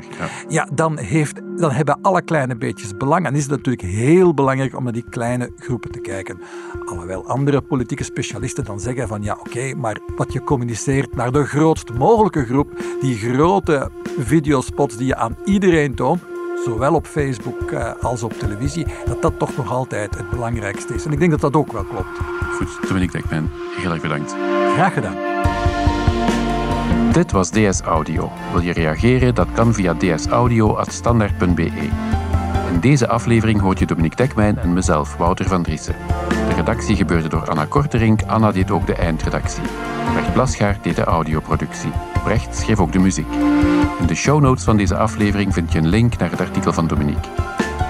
Ja, 0.48 0.68
dan, 0.74 0.98
heeft, 0.98 1.42
dan 1.58 1.72
hebben 1.72 2.00
alle 2.02 2.22
kleine 2.22 2.56
beetjes 2.56 2.98
belang. 2.98 3.26
En 3.26 3.36
is 3.36 3.42
het 3.42 3.52
natuurlijk 3.52 3.88
heel 3.88 4.34
belangrijk 4.34 4.76
om 4.76 4.84
naar 4.84 4.94
die 4.94 5.06
kleine 5.10 5.52
groepen 5.58 5.92
te 5.92 6.00
kijken. 6.00 6.40
Alhoewel 6.86 7.28
andere 7.28 7.62
politieke 7.62 8.04
specialisten 8.04 8.64
dan 8.64 8.80
zeggen 8.80 9.08
van 9.08 9.24
ja, 9.24 9.38
oké, 9.40 9.74
maar 9.76 9.98
wat 10.16 10.34
je 10.34 10.44
communiceert 10.44 11.16
naar 11.16 11.32
de 11.32 11.46
grootst 11.46 11.94
mogelijke 11.94 12.46
groep, 12.46 12.72
die 13.02 13.18
grote 13.18 13.92
videospots 14.20 14.98
die 14.98 15.08
je 15.08 15.16
aan 15.16 15.38
iedereen 15.46 15.96
toont, 15.96 16.22
zowel 16.66 16.94
op 16.94 17.08
Facebook 17.08 17.72
eh, 17.72 17.92
als 18.02 18.24
op 18.24 18.34
televisie, 18.34 18.86
dat 19.06 19.22
dat 19.22 19.40
toch 19.40 19.58
nog 19.58 19.72
altijd 19.72 20.18
het 20.18 20.30
belangrijkste 20.30 20.94
is. 20.94 21.06
En 21.06 21.12
ik 21.12 21.20
denk 21.20 21.32
dat 21.32 21.42
dat 21.42 21.56
ook 21.56 21.72
wel 21.72 21.84
klopt. 21.84 22.20
Goed, 22.52 22.88
Dominique 22.88 23.18
Dekman, 23.18 23.50
heel 23.78 23.92
erg 23.92 24.02
bedankt. 24.02 24.36
Graag 24.74 24.94
gedaan. 24.94 25.16
Dit 27.12 27.32
was 27.32 27.50
DS 27.50 27.82
Audio. 27.82 28.32
Wil 28.52 28.62
je 28.62 28.74
reageren? 28.74 29.36
Dat 29.36 29.48
kan 29.54 29.74
via 29.74 29.94
dsaudio.standaard.be. 29.94 31.72
In 32.72 32.80
deze 32.80 33.08
aflevering 33.08 33.60
hoort 33.60 33.80
je 33.80 33.86
Dominique 33.86 34.16
Dekmijn 34.16 34.58
en 34.58 34.74
mezelf, 34.74 35.16
Wouter 35.18 35.48
van 35.48 35.64
Driessen. 35.64 35.96
De 36.30 36.54
redactie 36.56 36.96
gebeurde 36.96 37.28
door 37.28 37.50
Anna 37.50 37.66
Korterink, 37.66 38.22
Anna 38.28 38.52
deed 38.52 38.72
ook 38.72 38.88
de 38.88 38.96
eindredactie. 38.96 39.64
Bert 40.14 40.34
Plasgaard 40.34 40.84
deed 40.84 40.96
de 40.96 41.04
audioproductie. 41.04 41.92
Brecht 42.24 42.56
schreef 42.56 42.80
ook 42.80 42.92
de 42.92 43.00
muziek. 43.00 43.28
In 44.00 44.08
de 44.08 44.16
show 44.16 44.42
notes 44.42 44.64
van 44.64 44.78
deze 44.78 44.98
aflevering 44.98 45.54
vind 45.54 45.72
je 45.72 45.78
een 45.78 45.88
link 45.88 46.18
naar 46.18 46.32
het 46.32 46.42
artikel 46.42 46.74
van 46.74 46.88
Dominique. 46.88 47.30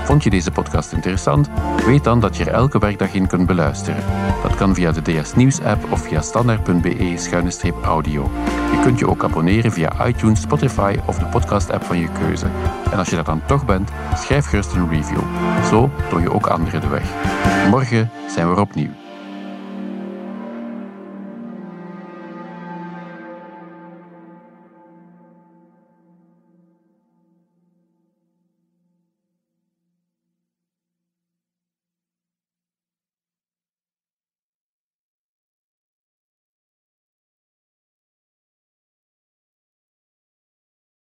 Vond 0.06 0.24
je 0.24 0.30
deze 0.30 0.52
podcast 0.52 0.92
interessant? 0.92 1.50
Weet 1.86 2.04
dan 2.04 2.20
dat 2.20 2.38
je 2.38 2.44
er 2.44 2.54
elke 2.54 2.80
werkdag 2.80 3.14
in 3.14 3.28
kunt 3.28 3.48
beluisteren. 3.48 4.04
Dat 4.42 4.56
kan 4.56 4.76
via 4.76 4.92
de 4.92 5.02
DS 5.02 5.36
Nieuws 5.36 5.62
app 5.62 5.92
of 5.92 6.02
via 6.02 6.22
standaard.be-audio. 6.22 8.32
Je 8.72 8.80
kunt 8.84 9.00
je 9.00 9.08
ook 9.08 9.24
abonneren 9.24 9.72
via 9.72 10.08
iTunes, 10.08 10.42
Spotify 10.42 10.96
of 11.06 11.18
de 11.18 11.26
podcast 11.26 11.72
app 11.72 11.84
van 11.84 11.98
je 11.98 12.10
keuze. 12.20 12.48
En 12.92 12.98
als 12.98 13.10
je 13.10 13.16
dat 13.16 13.26
dan 13.26 13.42
toch 13.46 13.66
bent, 13.66 13.92
schrijf 14.16 14.46
gerust 14.46 14.74
een 14.74 14.90
review. 14.90 15.22
Zo 15.70 15.90
toon 16.10 16.22
je 16.22 16.34
ook 16.34 16.48
anderen 16.48 16.82
de 16.82 16.88
weg. 16.88 17.06
Morgen 17.70 18.12
zijn 18.28 18.50
we 18.50 18.56
er 18.56 18.62
opnieuw. 18.62 19.05